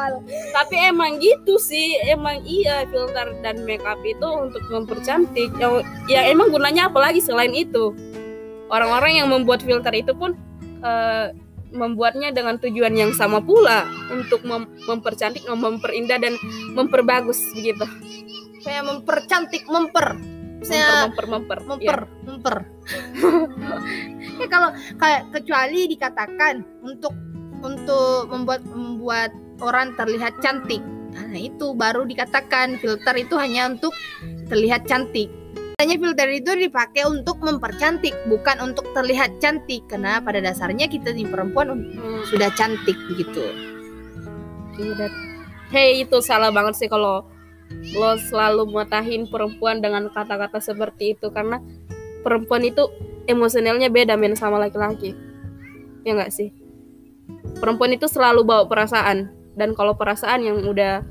[0.01, 0.25] awal.
[0.57, 5.53] Tapi emang gitu sih emang iya filter dan makeup itu untuk mempercantik.
[5.61, 7.93] Yang ya emang gunanya apa lagi selain itu?
[8.73, 10.33] Orang-orang yang membuat filter itu pun
[10.81, 11.37] eh,
[11.71, 16.35] membuatnya dengan tujuan yang sama pula untuk mem- mempercantik memperindah dan
[16.75, 17.87] memperbagus begitu
[18.63, 20.17] kayak mempercantik memper.
[20.61, 22.57] Saya memper memper memper, memper memper.
[24.41, 27.13] Ya kalau kayak kecuali dikatakan untuk
[27.61, 30.81] untuk membuat membuat orang terlihat cantik.
[31.15, 33.95] Nah itu baru dikatakan filter itu hanya untuk
[34.51, 35.31] terlihat cantik.
[35.81, 39.89] Hanya filter itu dipakai untuk mempercantik bukan untuk terlihat cantik.
[39.89, 41.97] Karena pada dasarnya kita di perempuan
[42.29, 43.41] sudah cantik begitu.
[45.73, 47.25] Hei itu salah banget sih kalau
[47.97, 51.33] lo selalu matahin perempuan dengan kata-kata seperti itu.
[51.33, 51.63] Karena
[52.21, 52.85] perempuan itu
[53.25, 55.17] emosionalnya beda men sama laki-laki.
[56.05, 56.53] Ya nggak sih?
[57.57, 61.05] Perempuan itu selalu bawa perasaan dan kalau perasaan yang udah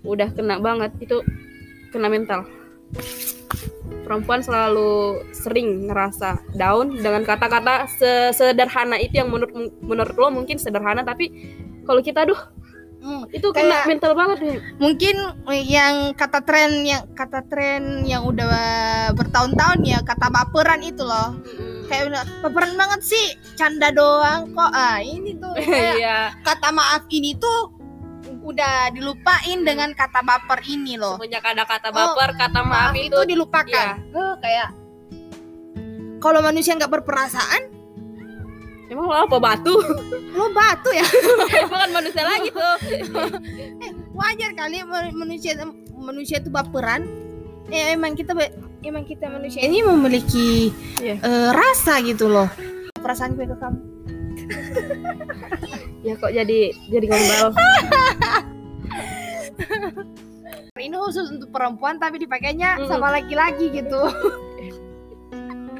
[0.00, 1.18] udah kena banget itu
[1.90, 2.46] kena mental.
[4.00, 10.56] Perempuan selalu sering ngerasa down dengan kata-kata se- sederhana itu yang menurut menurut lo mungkin
[10.56, 11.28] sederhana tapi
[11.82, 12.38] kalau kita aduh
[12.98, 15.14] Hmm, itu kena Kayak- mental banget nih mungkin
[15.54, 18.50] yang kata tren yang kata tren yang udah
[19.14, 21.38] bertahun-tahun ya kata baperan itu loh.
[21.86, 24.74] Kayak udah baperan banget sih canda doang kok.
[24.74, 27.70] Ah ini tuh kayak iya kata maaf ini tuh
[28.48, 31.20] udah dilupain dengan kata baper ini loh.
[31.20, 33.86] Semenjak ada kata baper kata maaf, maaf itu itu dilupakan.
[34.00, 34.68] Eh, kayak
[36.18, 37.62] kalau manusia nggak berperasaan
[38.88, 39.76] emang lo apa batu?
[40.32, 41.04] lo batu ya?
[41.68, 42.76] Bukan manusia lagi tuh.
[44.18, 45.52] Wajar kali ma- manusia
[45.92, 47.04] manusia itu baperan.
[47.68, 48.32] Eh, emang kita
[48.80, 50.72] emang kita manusia ini memiliki
[51.04, 51.20] Iya.
[51.20, 52.48] eh, rasa gitu loh.
[52.96, 53.78] Perasaan gue ke kamu
[56.06, 57.52] ya kok jadi jadi gombal
[60.78, 62.88] ini khusus untuk perempuan tapi dipakainya Mm-mm.
[62.88, 63.98] sama laki-laki gitu.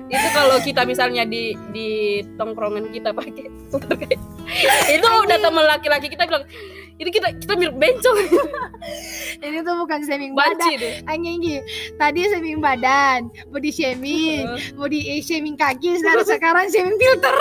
[0.09, 3.45] Itu kalau kita misalnya di di tongkrongan kita pakai
[4.89, 6.49] itu udah teman laki-laki kita bilang
[6.99, 8.19] ini kita kita mirip bencong.
[9.39, 10.75] Ini tuh bukan shaming badan.
[11.07, 11.63] ini
[11.95, 14.43] tadi shaming badan body shaming
[14.75, 17.37] body shaming kaki sekarang sekarang shaming filter.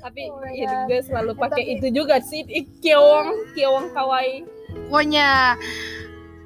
[0.00, 4.44] Tapi Oh ya juga selalu pakai tapi- itu juga sih Ih, kiawang kiawang kawaii
[4.84, 5.56] pokoknya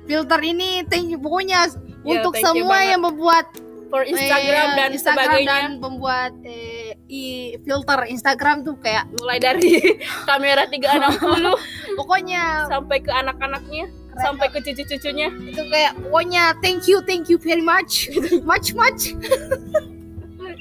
[0.04, 1.66] filter ini thank you pokoknya
[2.00, 2.90] Ya, untuk semua banget.
[2.90, 3.46] yang membuat
[3.88, 5.50] for Instagram eh, dan Instagram sebagainya.
[5.50, 9.80] dan pembuat eh, i filter Instagram tuh kayak mulai dari
[10.28, 11.56] kamera 360
[11.98, 13.88] pokoknya sampai ke anak-anaknya
[14.18, 15.30] sampai ke cucu-cucunya.
[15.30, 18.10] Itu kayak pokoknya thank you thank you very much.
[18.50, 19.14] Much much.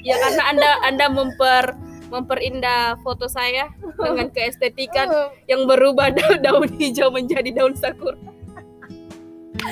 [0.06, 1.74] Ya karena anda anda memper
[2.08, 3.68] memperindah foto saya
[3.98, 5.10] dengan keestetikan
[5.44, 8.16] yang berubah da- daun hijau menjadi daun sakura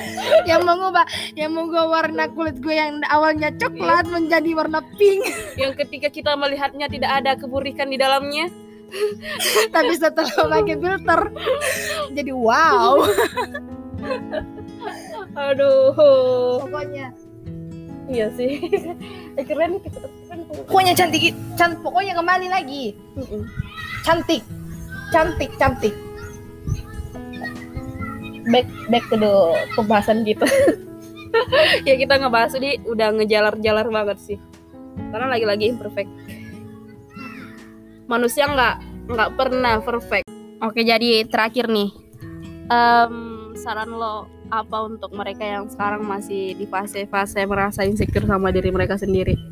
[0.49, 5.23] yang mengubah yang mengubah warna kulit gue yang awalnya coklat menjadi warna pink.
[5.59, 8.49] Yang ketika kita melihatnya tidak ada keburikan di dalamnya.
[9.75, 11.21] Tapi setelah pakai filter
[12.15, 13.03] jadi wow.
[15.51, 16.63] Aduh.
[16.63, 17.11] Pokoknya.
[18.07, 18.63] Iya sih.
[19.35, 21.79] Eh, keren keren pokoknya cantik cantik.
[21.83, 22.95] Pokoknya kembali lagi.
[24.07, 24.41] Cantik.
[25.11, 26.06] Cantik cantik
[28.51, 29.33] back back ke the
[29.75, 30.47] pembahasan kita
[31.87, 34.37] ya kita ngebahas ini udah ngejalar-jalar banget sih.
[35.13, 36.09] Karena lagi-lagi imperfect.
[38.07, 38.75] Manusia nggak
[39.07, 40.27] nggak pernah perfect.
[40.63, 41.89] Oke jadi terakhir nih.
[42.67, 43.13] Em,
[43.55, 48.97] saran lo apa untuk mereka yang sekarang masih di fase-fase merasa insecure sama diri mereka
[48.97, 49.35] sendiri?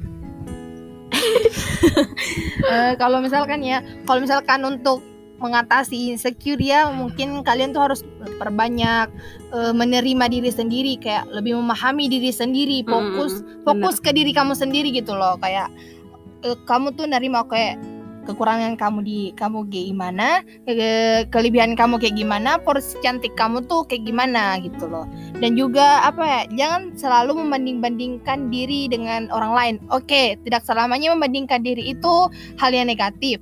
[2.65, 3.77] Eh, kalau misalkan ya
[4.09, 4.97] kalau misalkan untuk
[5.45, 8.01] mengatasi insecure ya mungkin kalian tuh harus
[8.41, 9.13] perbanyak
[9.53, 14.89] eh, menerima diri sendiri kayak lebih memahami diri sendiri fokus fokus ke diri kamu sendiri
[14.89, 15.69] gitu loh kayak
[16.41, 17.77] eh, kamu tuh nerima kayak
[18.25, 20.27] kekurangan kamu di kamu kayak gimana
[20.65, 25.05] ke- kelebihan kamu kayak gimana porsi cantik kamu tuh kayak gimana gitu loh.
[25.37, 29.75] Dan juga apa ya jangan selalu membanding-bandingkan diri dengan orang lain.
[29.93, 32.27] Oke tidak selamanya membandingkan diri itu
[32.57, 33.39] hal yang negatif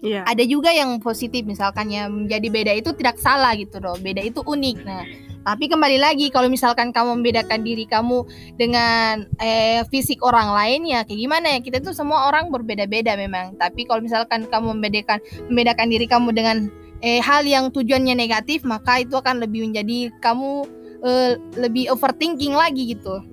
[0.00, 0.24] Iya.
[0.24, 4.00] ada juga yang positif misalkan ya menjadi beda itu tidak salah gitu loh.
[4.00, 4.76] Beda itu unik.
[4.80, 5.04] Nah
[5.40, 8.28] tapi kembali lagi kalau misalkan kamu membedakan diri kamu
[8.60, 11.58] dengan eh, fisik orang lain ya kayak gimana ya?
[11.64, 13.56] Kita tuh semua orang berbeda-beda memang.
[13.56, 16.56] Tapi kalau misalkan kamu membedakan membedakan diri kamu dengan
[17.00, 20.68] eh, hal yang tujuannya negatif maka itu akan lebih menjadi kamu
[21.08, 23.24] eh, lebih overthinking lagi gitu.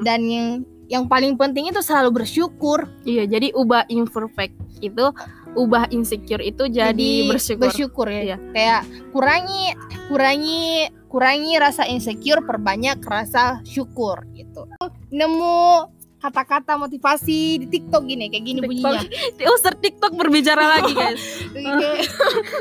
[0.00, 0.48] Dan yang
[0.90, 2.90] yang paling penting itu selalu bersyukur.
[3.06, 5.12] Iya, jadi ubah imperfect itu
[5.52, 8.06] ubah insecure itu jadi, bersyukur.
[8.06, 8.36] ya Iya.
[8.50, 8.80] kayak
[9.10, 9.74] kurangi
[10.06, 10.62] kurangi
[11.06, 14.66] kurangi rasa insecure perbanyak rasa syukur gitu
[15.10, 15.90] nemu
[16.20, 19.00] kata-kata motivasi di TikTok gini kayak gini bunyinya
[19.50, 21.16] User TikTok berbicara lagi, guys.
[21.50, 22.04] Kayak-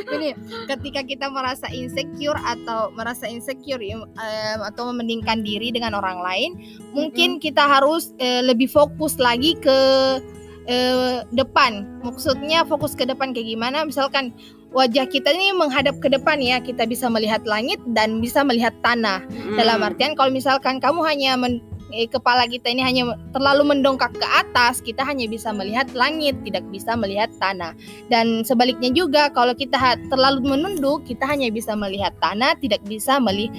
[0.07, 0.29] Gini,
[0.65, 4.07] ketika kita merasa insecure atau merasa insecure em,
[4.63, 6.55] atau membandingkan diri dengan orang lain,
[6.89, 9.77] mungkin kita harus eh, lebih fokus lagi ke
[10.69, 11.99] eh, depan.
[12.05, 13.81] Maksudnya fokus ke depan kayak gimana?
[13.81, 14.31] Misalkan
[14.69, 19.25] wajah kita ini menghadap ke depan ya, kita bisa melihat langit dan bisa melihat tanah.
[19.57, 19.87] Dalam Hmm.
[19.89, 24.77] artian kalau misalkan kamu hanya men- eh, kepala kita ini hanya terlalu mendongkak ke atas,
[24.77, 27.73] kita hanya bisa melihat langit, tidak bisa melihat tanah.
[28.13, 33.49] Dan sebaliknya juga kalau kita terlalu menunduk, kita hanya bisa melihat tanah, tidak bisa meli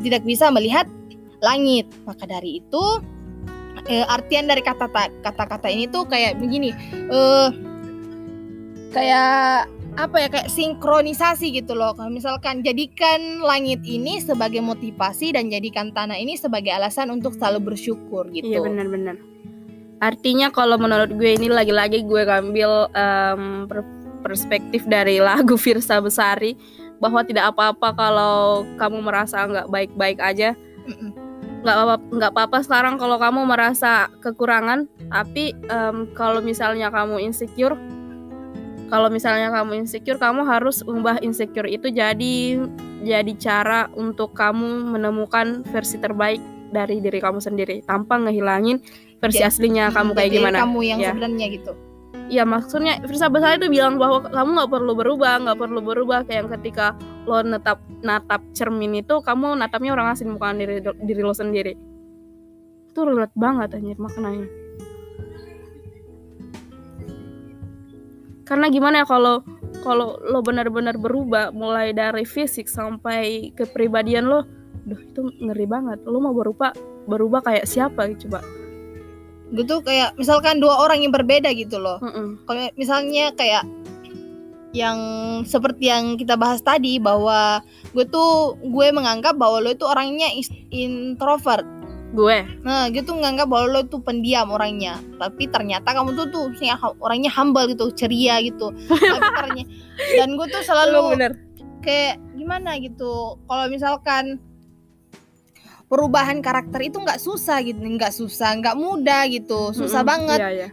[0.00, 0.86] tidak bisa melihat
[1.42, 1.90] langit.
[2.06, 2.84] Maka dari itu
[3.88, 4.90] eh, artian dari kata
[5.24, 6.74] kata-kata ini tuh kayak begini,
[7.08, 7.48] eh
[8.90, 11.96] kayak apa ya kayak sinkronisasi gitu loh.
[11.98, 17.74] Kalau misalkan jadikan langit ini sebagai motivasi dan jadikan tanah ini sebagai alasan untuk selalu
[17.74, 18.46] bersyukur gitu.
[18.46, 19.18] Iya benar-benar.
[20.00, 22.70] Artinya kalau menurut gue ini lagi-lagi gue ngambil
[23.68, 26.56] per- perspektif dari lagu Firsa Besari
[27.00, 30.54] bahwa tidak apa-apa kalau kamu merasa nggak baik-baik aja.
[31.60, 34.88] Nggak apa nggak apa-apa sekarang kalau kamu merasa kekurangan.
[35.08, 37.76] Tapi em, kalau misalnya kamu insecure,
[38.88, 42.64] kalau misalnya kamu insecure, kamu harus ubah insecure itu jadi
[43.00, 46.40] jadi cara untuk kamu menemukan versi terbaik
[46.70, 48.78] dari diri kamu sendiri tanpa ngehilangin
[49.18, 50.56] versi Ja- aslinya kamu kayak Jadi gimana.
[50.64, 51.10] Kamu yang Ya.
[51.12, 51.72] sebenarnya gitu.
[52.30, 56.46] Ya maksudnya Firsa Besari itu bilang bahwa kamu nggak perlu berubah, nggak perlu berubah kayak
[56.46, 56.94] yang ketika
[57.26, 61.74] lo netap natap cermin itu kamu natapnya orang asing bukan diri diri lo sendiri.
[62.86, 64.46] Itu relate banget anjir maknanya.
[68.46, 69.42] Karena gimana ya kalau
[69.82, 74.46] kalau lo benar-benar berubah mulai dari fisik sampai kepribadian lo,
[74.86, 75.98] duh itu ngeri banget.
[76.06, 76.70] Lo mau berubah
[77.10, 78.59] berubah kayak siapa coba?
[79.50, 81.98] Gitu kayak misalkan dua orang yang berbeda gitu loh.
[81.98, 82.46] Mm-mm.
[82.46, 83.66] Kalau misalnya kayak
[84.70, 84.98] yang
[85.42, 87.58] seperti yang kita bahas tadi bahwa
[87.90, 90.30] gue tuh gue menganggap bahwa lo itu orangnya
[90.70, 91.66] introvert.
[92.10, 92.42] Gue.
[92.66, 94.98] Nah, gitu menganggap bahwa lo itu pendiam orangnya.
[95.18, 96.44] Tapi ternyata kamu tuh tuh
[97.02, 98.70] orangnya humble gitu, ceria gitu.
[98.86, 99.70] Tapi ternyata
[100.18, 101.32] dan gue tuh selalu bener.
[101.82, 103.38] kayak gimana gitu.
[103.46, 104.38] Kalau misalkan
[105.90, 110.12] perubahan karakter itu nggak susah gitu, nggak susah, nggak mudah gitu, susah Mm-mm.
[110.14, 110.38] banget.
[110.38, 110.66] Iya, iya.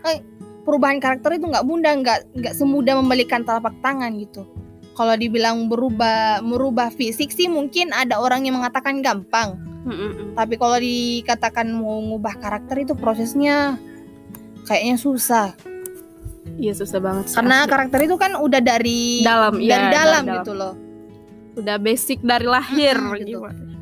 [0.61, 4.45] Perubahan karakter itu nggak mudah, nggak nggak semudah membalikan telapak tangan gitu.
[4.93, 9.57] Kalau dibilang berubah merubah fisik sih mungkin ada orang yang mengatakan gampang.
[9.87, 10.37] Mm-mm.
[10.37, 13.79] Tapi kalau dikatakan mau ngubah karakter itu prosesnya
[14.67, 15.47] kayaknya susah.
[16.57, 17.71] Iya susah banget Karena asli.
[17.71, 20.73] karakter itu kan udah dari dalam dari iya, dalam dari gitu loh.
[21.57, 23.39] udah basic dari lahir Mm-mm, gitu.
[23.39, 23.76] gimana.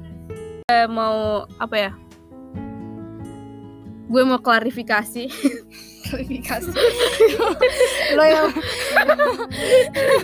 [0.66, 1.92] Eh, mau apa ya?
[4.10, 5.30] Gue mau klarifikasi.
[6.10, 6.74] Klarifikasi.
[8.18, 8.50] lo yang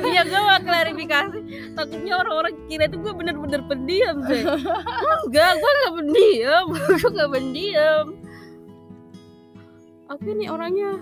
[0.01, 1.37] iya gue mau klarifikasi.
[1.77, 4.41] Takutnya orang-orang kira itu gue bener-bener pendiam sih
[5.29, 6.65] enggak gue nggak pendiam.
[6.97, 8.05] Gue nggak pendiam.
[10.09, 10.97] Aku ini orangnya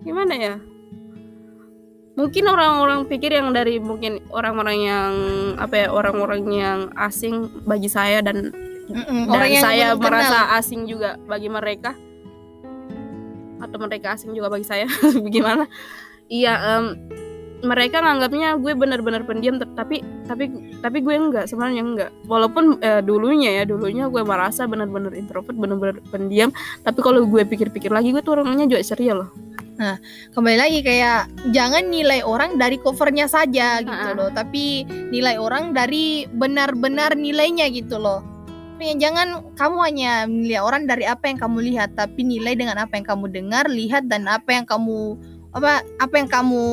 [0.00, 0.56] gimana ya?
[2.16, 5.12] Mungkin orang-orang pikir yang dari mungkin orang-orang yang
[5.60, 10.58] apa ya orang-orang yang asing bagi saya dan Mm-mm, dan yang saya merasa kenal.
[10.60, 11.92] asing juga bagi mereka.
[13.58, 14.88] Atau mereka asing juga bagi saya.
[15.34, 15.68] Gimana?
[16.28, 16.84] Iya em,
[17.58, 19.98] mereka nganggapnya gue benar-benar pendiam tapi
[20.30, 20.46] tapi
[20.78, 22.10] tapi gue enggak sebenarnya enggak.
[22.24, 26.48] Walaupun eh, dulunya ya dulunya gue merasa benar-benar introvert benar-benar pendiam.
[26.80, 29.30] Tapi kalau gue pikir-pikir lagi gue tuh orangnya juga ceria loh
[30.34, 34.18] kembali lagi kayak jangan nilai orang dari covernya saja gitu Ha-ha.
[34.18, 34.30] loh.
[34.34, 34.82] Tapi
[35.14, 38.37] nilai orang dari benar-benar nilainya gitu loh
[38.78, 42.94] Ya, jangan kamu hanya nilai orang dari apa yang kamu lihat tapi nilai dengan apa
[42.94, 45.18] yang kamu dengar lihat dan apa yang kamu
[45.50, 46.64] apa apa yang kamu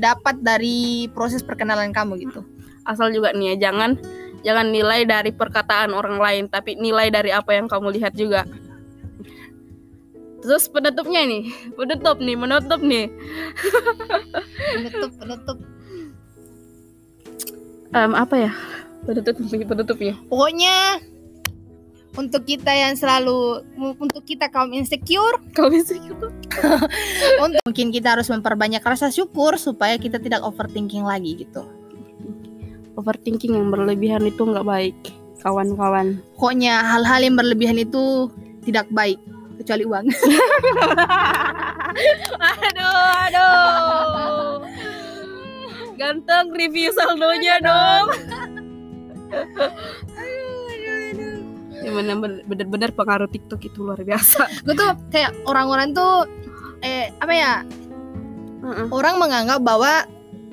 [0.00, 2.40] dapat dari proses perkenalan kamu gitu.
[2.88, 4.00] Asal juga nih ya jangan
[4.40, 8.48] jangan nilai dari perkataan orang lain tapi nilai dari apa yang kamu lihat juga.
[10.40, 11.44] Terus penutupnya nih
[11.76, 13.12] penutup nih menutup nih.
[14.80, 15.58] Penutup penutup.
[17.92, 18.52] Em, apa ya?
[19.04, 20.14] Penutupnya penutupnya.
[20.32, 21.04] Pokoknya
[22.18, 25.38] untuk kita yang selalu untuk kita kaum insecure.
[25.70, 26.26] Bisa gitu
[27.38, 31.62] untuk mungkin kita harus memperbanyak rasa syukur supaya kita tidak overthinking lagi gitu.
[32.98, 34.96] Overthinking yang berlebihan itu nggak baik
[35.40, 36.20] kawan-kawan.
[36.36, 38.28] Pokoknya hal-hal yang berlebihan itu
[38.66, 39.16] tidak baik
[39.62, 40.06] kecuali uang.
[42.40, 44.62] Aduh aduh.
[45.98, 48.08] Ganteng review saldonya dong
[52.46, 54.46] bener-bener pengaruh TikTok itu luar biasa.
[54.66, 56.28] Gue tuh kayak orang-orang tuh
[56.80, 57.52] eh apa ya?
[58.92, 60.04] Orang menganggap bahwa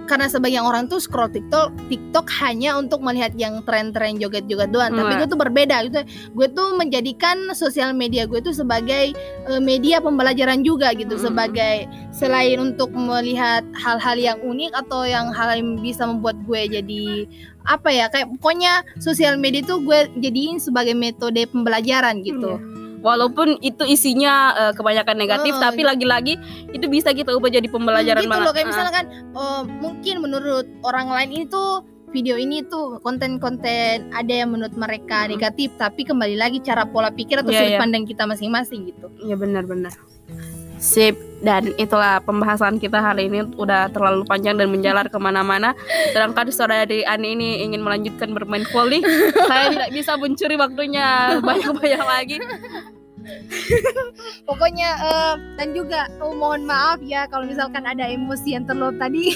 [0.07, 4.95] karena sebagian orang tuh scroll TikTok TikTok hanya untuk melihat yang tren-tren joget-joget doang.
[4.95, 5.19] Tapi Iya.
[5.19, 5.99] gue tuh berbeda gitu.
[6.31, 9.11] Gue tuh menjadikan sosial media gue tuh sebagai
[9.51, 11.19] eh, media pembelajaran juga gitu.
[11.19, 11.23] Mm.
[11.27, 11.75] sebagai
[12.15, 17.27] selain untuk melihat hal-hal yang unik atau yang hal yang bisa membuat gue jadi
[17.67, 22.63] apa ya kayak pokoknya sosial media tuh gue jadiin sebagai metode pembelajaran gitu Iya.
[22.97, 26.39] walaupun itu isinya eh, kebanyakan negatif Oh, tapi lagi-lagi
[26.69, 28.71] itu bisa kita ubah jadi pembelajaran gitu banget loh kayak Ah.
[28.71, 34.73] misalkan oh, mungkin menurut orang lain ini tuh video ini tuh konten-konten ada yang menurut
[34.73, 35.35] mereka Mm.
[35.35, 37.79] negatif tapi kembali lagi cara pola pikir atau Iya, sudut iya.
[37.79, 39.91] pandang kita masing-masing gitu Iya benar-benar.
[40.77, 45.77] Sip dan itulah pembahasan kita hari ini udah terlalu panjang dan menjalar ke mana-mana.
[46.13, 49.05] Sedangkan saudari Ani ini ingin melanjutkan bermain volley,
[49.45, 52.37] saya tidak bisa mencuri waktunya banyak-banyak lagi.
[54.47, 59.35] pokoknya eh, dan juga oh, mohon maaf ya kalau misalkan ada emosi yang terlalu tadi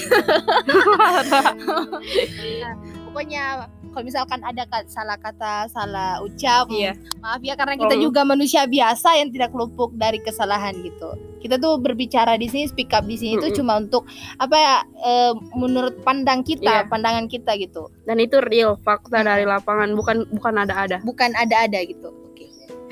[2.62, 2.74] Nah,
[3.04, 6.96] pokoknya kalau misalkan ada salah kata salah ucap Iya.
[7.18, 8.02] maaf ya karena kita Oh.
[8.02, 12.90] juga manusia biasa yang tidak luput dari kesalahan gitu kita tuh berbicara di sini speak
[12.90, 13.58] up di sini itu Mm-mm.
[13.58, 16.88] cuma untuk apa ya eh, menurut pandang kita Iya.
[16.88, 20.98] pandangan kita gitu Dan itu real fakta dari lapangan, bukan bukan ada-ada.
[21.02, 22.46] bukan ada-ada gitu oke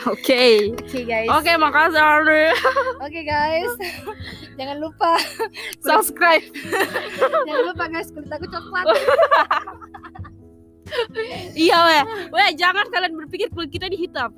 [0.06, 0.72] Oke.
[0.72, 2.44] oke guys Oke, makasih Ardi.
[3.04, 3.72] oke guys
[4.58, 5.16] jangan lupa
[5.78, 6.44] Subscribe.
[7.46, 8.84] jangan lupa guys kulit aku coklat
[11.54, 14.30] Iya weh, weh jangan kalian berpikir kulit kita ini hitam.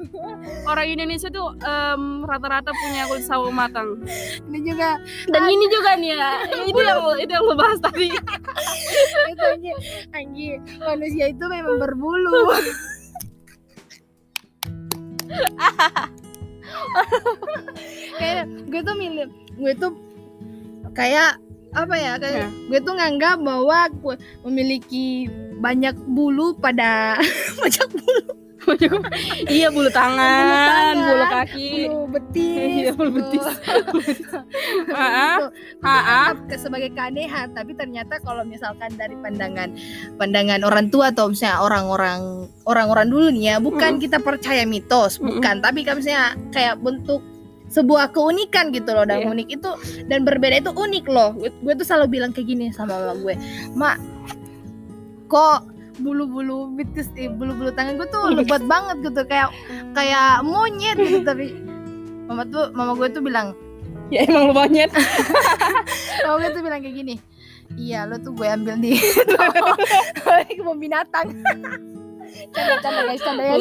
[0.68, 4.00] Orang Indonesia tuh em, rata-rata punya kulit sawo matang.
[4.48, 4.96] ini juga
[5.28, 6.30] Dan ini juga nih ya,
[6.66, 8.08] itu yang itu yang lo bahas tadi.
[9.32, 9.72] itu Anggi,
[10.12, 10.50] Anggi
[10.80, 12.52] manusia itu memang berbulu
[18.20, 19.92] kayak gue tuh milih gue tuh
[20.92, 21.40] kayak
[21.72, 22.48] apa ya kayak Ya.
[22.68, 24.14] gue tuh nganggap bahwa gue
[24.44, 25.26] memiliki
[25.58, 27.16] banyak bulu pada
[27.60, 27.88] banyak
[29.50, 31.70] iya bulu tangan, tangan, bulu kaki.
[31.82, 33.18] bulu betis Iya, bulu gitu.
[33.18, 33.44] betis.
[35.82, 36.46] Ah, Gitu.
[36.46, 39.74] ke sebagai keanehan tapi ternyata kalau misalkan dari pandangan
[40.14, 42.20] pandangan orang tua atau misalnya orang-orang
[42.62, 47.18] orang-orang dulu nih ya bukan kita percaya mitos bukan tapi kan misalnya kayak bentuk
[47.72, 49.32] sebuah keunikan gitu loh dan Iya.
[49.32, 49.70] unik itu
[50.04, 51.32] dan berbeda itu unik loh.
[51.32, 53.34] Gue, gue tuh selalu bilang kayak gini sama mama gue
[53.72, 53.96] mak
[55.26, 55.64] kok
[55.98, 59.48] bulu-bulu betis eh, bulu-bulu tangan gue tuh lebat banget gitu kayak
[59.92, 61.24] kayak monyet gitu.
[61.24, 61.56] Tapi
[62.28, 63.56] mama tuh mama gue tuh bilang
[64.12, 64.92] Ya emang lu monyet.
[66.22, 67.16] Kalau gue tuh bilang kayak gini
[67.72, 69.00] Iya lo tuh gue ambil di
[70.52, 71.32] kebun binatang
[72.52, 73.52] Canda-canda guys Canda ya.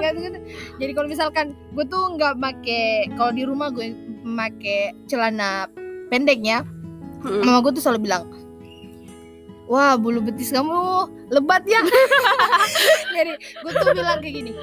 [0.00, 0.38] Nggak, gitu.
[0.80, 3.92] Jadi kalau misalkan Gue tuh nggak make Kalau di rumah gue
[4.24, 5.66] make celana
[6.08, 6.64] pendeknya
[7.20, 7.44] Mm.
[7.44, 8.32] Mama gue tuh selalu bilang
[9.68, 11.84] Wah bulu betis kamu lebat ya
[13.16, 14.56] Jadi gue tuh bilang kayak gini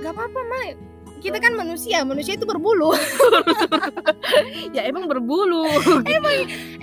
[0.00, 0.87] Gak apa-apa Ma
[1.18, 2.94] kita kan manusia, manusia itu berbulu.
[4.76, 5.64] Ya emang berbulu.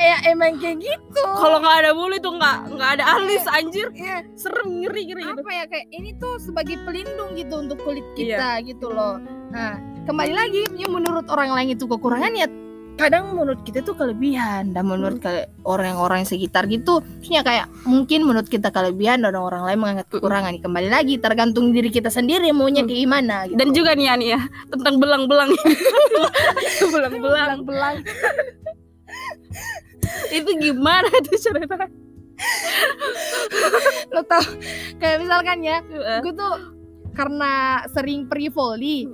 [0.01, 1.21] eh emang kayak gitu.
[1.23, 3.87] Kalau nggak ada bulu itu nggak nggak ada alis anjir.
[3.93, 5.41] Iya, Serem ngeri ngeri gitu.
[5.45, 9.21] apa ya kayak ini tuh sebagai pelindung gitu untuk kulit kita gitu loh.
[9.53, 9.77] Nah,
[10.09, 12.47] kembali lagi ya menurut orang lain itu kekurangan ya
[12.95, 18.47] kadang menurut kita tuh kelebihan dan menurut kal- orang-orang sekitar gitu maksudnya kayak mungkin menurut
[18.47, 23.01] kita kelebihan dan orang lain menganggap kekurangan kembali lagi tergantung diri kita sendiri maunya kayak
[23.01, 23.59] gimana gitu.
[23.59, 25.51] Dan juga nih Ani ya tentang belang-belang.
[26.93, 27.95] belang-belang belang
[30.31, 31.87] itu gimana tuh ceritanya?
[34.09, 34.43] lo tau
[34.97, 35.79] kayak misalkan ya
[36.19, 36.53] gue tuh
[37.11, 37.53] karena
[37.89, 39.07] sering pergi volley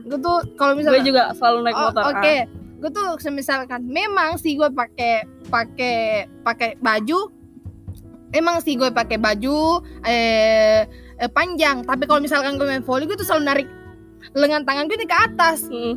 [0.00, 2.02] gue tuh kalau gue misalnya juga selalu naik Oh, motor.
[2.12, 2.42] Oke, ah.
[2.84, 7.32] Gue tuh misalkan memang sih gue pakai pakai pakai baju,
[8.36, 10.84] emang sih gue pakai baju eh,
[11.16, 11.80] eh, panjang.
[11.88, 13.68] Tapi kalau misalkan gue main volley, gue tuh selalu narik
[14.36, 15.96] lengan tangan gue ke atas, Mm.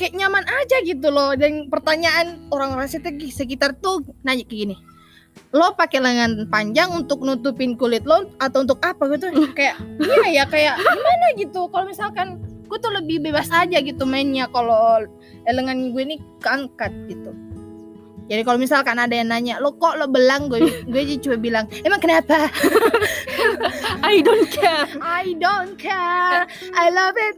[0.00, 1.36] kayak nyaman aja gitu loh.
[1.36, 4.76] Dan pertanyaan orang-orang sekitar- sekitar tuh nanya kayak gini,
[5.52, 10.44] lo pakai lengan panjang untuk nutupin kulit lo atau untuk apa gitu kayak iya ya
[10.48, 15.04] kayak gimana gitu kalau misalkan gue tuh lebih bebas aja gitu mainnya kalau
[15.50, 17.34] lengan gue ini keangkat gitu.
[18.30, 20.46] Jadi kalau misalkan ada yang nanya lo kok lo belang?
[20.46, 22.46] Gue gue aja cuma bilang emang kenapa?
[24.08, 24.88] I don't care.
[25.02, 26.46] I don't care.
[26.72, 27.36] I love it.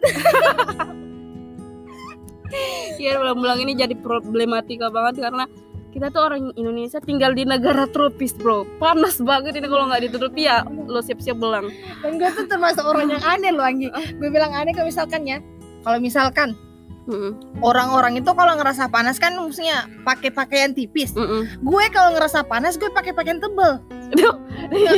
[3.00, 5.48] Iya belang-belang ini jadi problematika banget karena
[5.94, 8.66] kita tuh orang Indonesia tinggal di negara tropis bro.
[8.82, 11.74] Panas banget ini kalau nggak ditutupi ya lo siap-siap belang.
[12.04, 13.88] Dan gue tuh termasuk orang yang aneh loh Anggi.
[14.20, 15.38] Gue bilang aneh kalau misalkan ya.
[15.82, 16.54] Kalau misalkan
[17.04, 17.60] Mm-mm.
[17.60, 21.12] orang-orang itu kalau ngerasa panas kan maksudnya pakai pakaian tipis.
[21.12, 21.44] Mm-mm.
[21.60, 23.76] gue kalau ngerasa panas gue pakai pakaian tebel.
[24.14, 24.34] Aduh,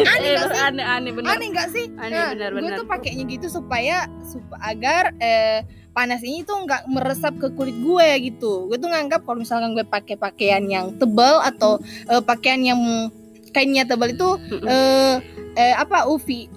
[0.05, 0.63] aneh eh, nggak sih?
[0.63, 1.29] aneh aneh bener.
[1.31, 1.87] Aneh nggak sih?
[1.97, 6.87] Aneh, Nah, benar, gue tuh pakainya gitu supaya sup- agar eh, panas ini tuh nggak
[6.87, 8.67] meresap ke kulit gue gitu.
[8.67, 12.81] Gue tuh nganggap kalau misalkan gue pakai pakaian yang tebel atau eh, pakaian yang
[13.51, 15.17] kainnya tebal itu eh,
[15.57, 16.53] eh, apa UV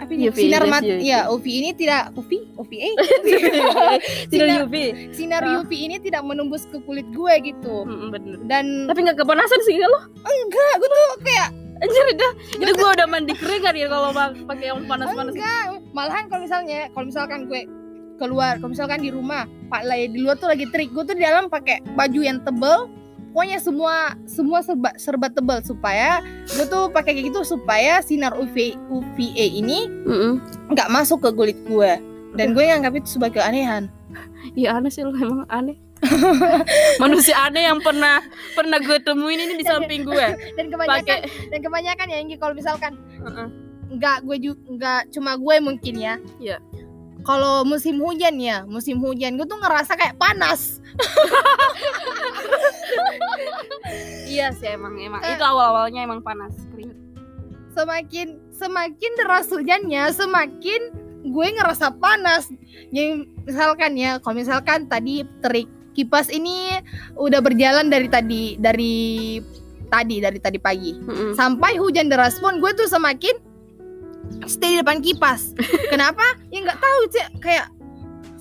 [0.00, 0.24] apa ini?
[0.26, 0.98] UV, sinar mat UV.
[0.98, 4.74] ya UV ini tidak UV UVA Tidak sinar, UV
[5.12, 5.42] sinar.
[5.60, 9.76] UV ini tidak menembus ke kulit gue gitu Mm-mm, bener dan tapi nggak kepanasan sih
[9.76, 11.48] lo enggak gue tuh kayak
[11.80, 15.40] anjir udah itu gua udah mandi kering kan ya kalau pa- pakai yang panas-panas gitu.
[15.40, 17.60] enggak malahan kalau misalnya kalau misalkan gue
[18.16, 21.48] keluar kalau misalkan di rumah pak di luar tuh lagi terik gue tuh di dalam
[21.48, 22.88] pakai baju yang tebel
[23.30, 23.94] pokoknya semua
[24.26, 26.18] semua serba serba tebel supaya
[26.50, 29.86] gue tuh pakai kayak gitu supaya sinar UV UVA ini
[30.70, 31.92] nggak masuk ke kulit gue
[32.34, 33.90] dan gue nganggap itu sebagai keanehan
[34.58, 35.76] Iya aneh sih lo emang aneh.
[37.02, 38.24] Manusia aneh yang pernah
[38.56, 40.26] pernah gue temuin ini di samping gue
[40.56, 41.18] dan kebanyakan pakai
[41.52, 43.48] dan kebanyakan ya Inggi kalau misalkan Heeh.
[44.00, 46.14] nggak gue juga nggak cuma gue mungkin ya.
[46.40, 46.56] Iya.
[47.20, 50.80] Kalau musim hujan ya musim hujan gue tuh ngerasa kayak panas
[54.26, 55.34] iya sih emang emang Eh.
[55.34, 56.96] itu awal awalnya emang panas keringet
[57.72, 60.80] semakin semakin deras hujannya semakin
[61.22, 62.48] gue ngerasa panas
[62.90, 66.80] jadi misalkan ya kalau misalkan tadi terik kipas ini
[67.14, 68.94] udah berjalan dari tadi dari
[69.90, 71.34] tadi dari tadi pagi Mm-mm.
[71.34, 73.49] sampai hujan deras pun gue tuh semakin
[74.46, 75.54] stay di depan kipas.
[75.92, 76.24] Kenapa?
[76.50, 77.66] Ya nggak tahu sih kayak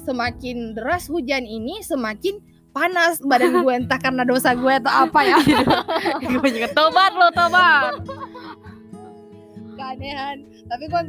[0.05, 2.41] semakin deras hujan ini semakin
[2.73, 5.37] panas badan gue entah karena dosa gue atau apa ya.
[6.21, 7.93] Kebanyakan tobat lo tobat
[9.79, 11.01] keanehan tapi gue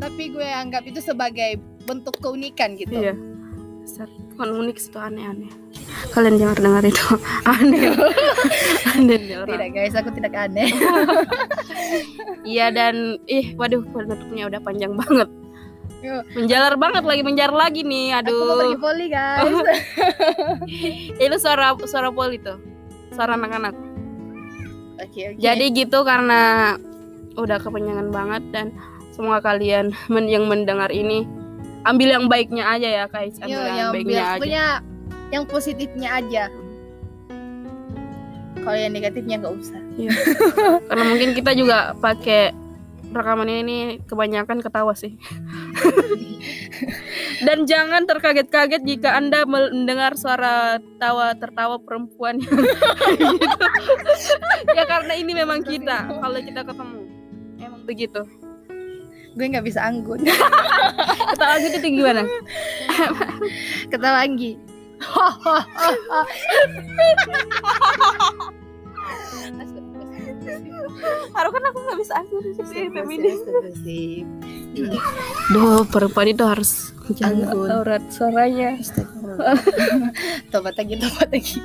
[0.00, 2.96] tapi gue anggap itu sebagai bentuk keunikan gitu.
[2.96, 3.14] Iya
[4.34, 5.50] bukan unik itu aneh-aneh.
[6.10, 7.06] Kalian jangan dengar itu.
[7.54, 7.94] Aneh.
[8.98, 9.18] Aneh.
[9.38, 9.48] Orang.
[9.54, 10.68] tidak guys aku tidak aneh.
[12.44, 15.30] Iya dan ih waduh penutupnya udah panjang banget.
[16.36, 19.56] Menjalar banget lagi menjalar lagi nih aku mau pergi aduh volley guys
[21.24, 22.60] itu suara suara poli tuh?
[23.16, 23.72] Suara anak-anak?
[25.00, 25.40] Oke oke.
[25.40, 26.74] Jadi gitu karena
[27.40, 28.66] udah kepanjangan banget dan
[29.16, 31.24] semoga kalian men yang mendengar ini
[31.84, 34.40] ambil yang baiknya aja ya guys, ambil Yo, yang, yang baiknya aja.
[34.40, 34.64] punya
[35.32, 36.44] yang positifnya aja
[38.64, 39.80] kalau yang negatifnya nggak usah
[40.88, 42.64] Karena mungkin kita juga pakai
[43.14, 45.14] rekaman ini kebanyakan ketawa sih.
[47.46, 52.58] dan jangan terkaget-kaget jika Anda mendengar suara tawa tertawa perempuan gitu.
[54.74, 57.00] ya karena ini memang kita kalau kita ketemu.
[57.62, 58.22] Emang begitu.
[59.34, 60.22] Gue nggak bisa anggun
[61.34, 62.22] Ketawa gitu tuh gimana?
[63.90, 64.54] ketawa Anggi
[71.34, 72.34] Harus kan aku nggak bisa aku
[72.70, 73.40] sih feminis.
[75.52, 77.68] Duh, perempuan itu harus Anggun.
[77.68, 78.78] aurat suaranya.
[80.48, 81.58] Tobat lagi tobat lagi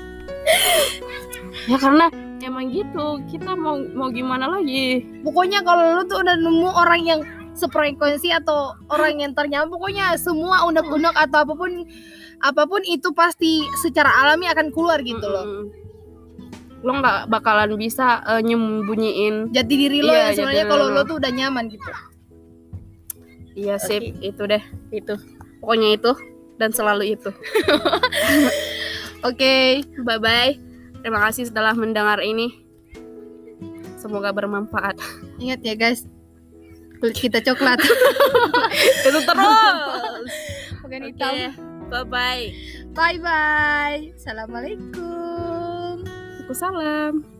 [1.69, 2.09] Ya karena
[2.43, 3.21] emang gitu.
[3.29, 5.05] Kita mau mau gimana lagi?
[5.23, 7.21] pokoknya kalau lu tuh udah nemu orang yang
[7.59, 11.83] sefrekuensi atau orang yang ternyaman pokoknya semua unek-unek atau apa pun
[12.39, 15.65] apa pun itu pasti secara alami akan keluar gitu loh Mm-mm.
[16.79, 19.51] Lo nggak bakalan bisa eh, nyembunyiin.
[19.51, 21.01] jati diri lo Iya, yang sebenarnya kalau lo lo.
[21.03, 21.91] tuh udah nyaman gitu
[23.51, 25.13] Iya sip, itu deh, itu.
[25.59, 26.15] Pokoknya itu
[26.55, 27.27] dan selalu itu.
[29.27, 29.53] oke
[29.99, 30.53] Bye bye.
[30.99, 32.59] Terima kasih setelah mendengar ini.
[33.95, 34.95] Semoga bermanfaat.
[35.37, 36.07] ingat ya guys
[36.99, 37.79] kulit kita coklat
[39.07, 40.33] itu terus.
[40.83, 41.33] bukan hitam
[41.89, 42.45] bye bye.
[42.93, 46.03] bye bye assalamualaikum
[46.49, 47.38] Waalaikumsalam.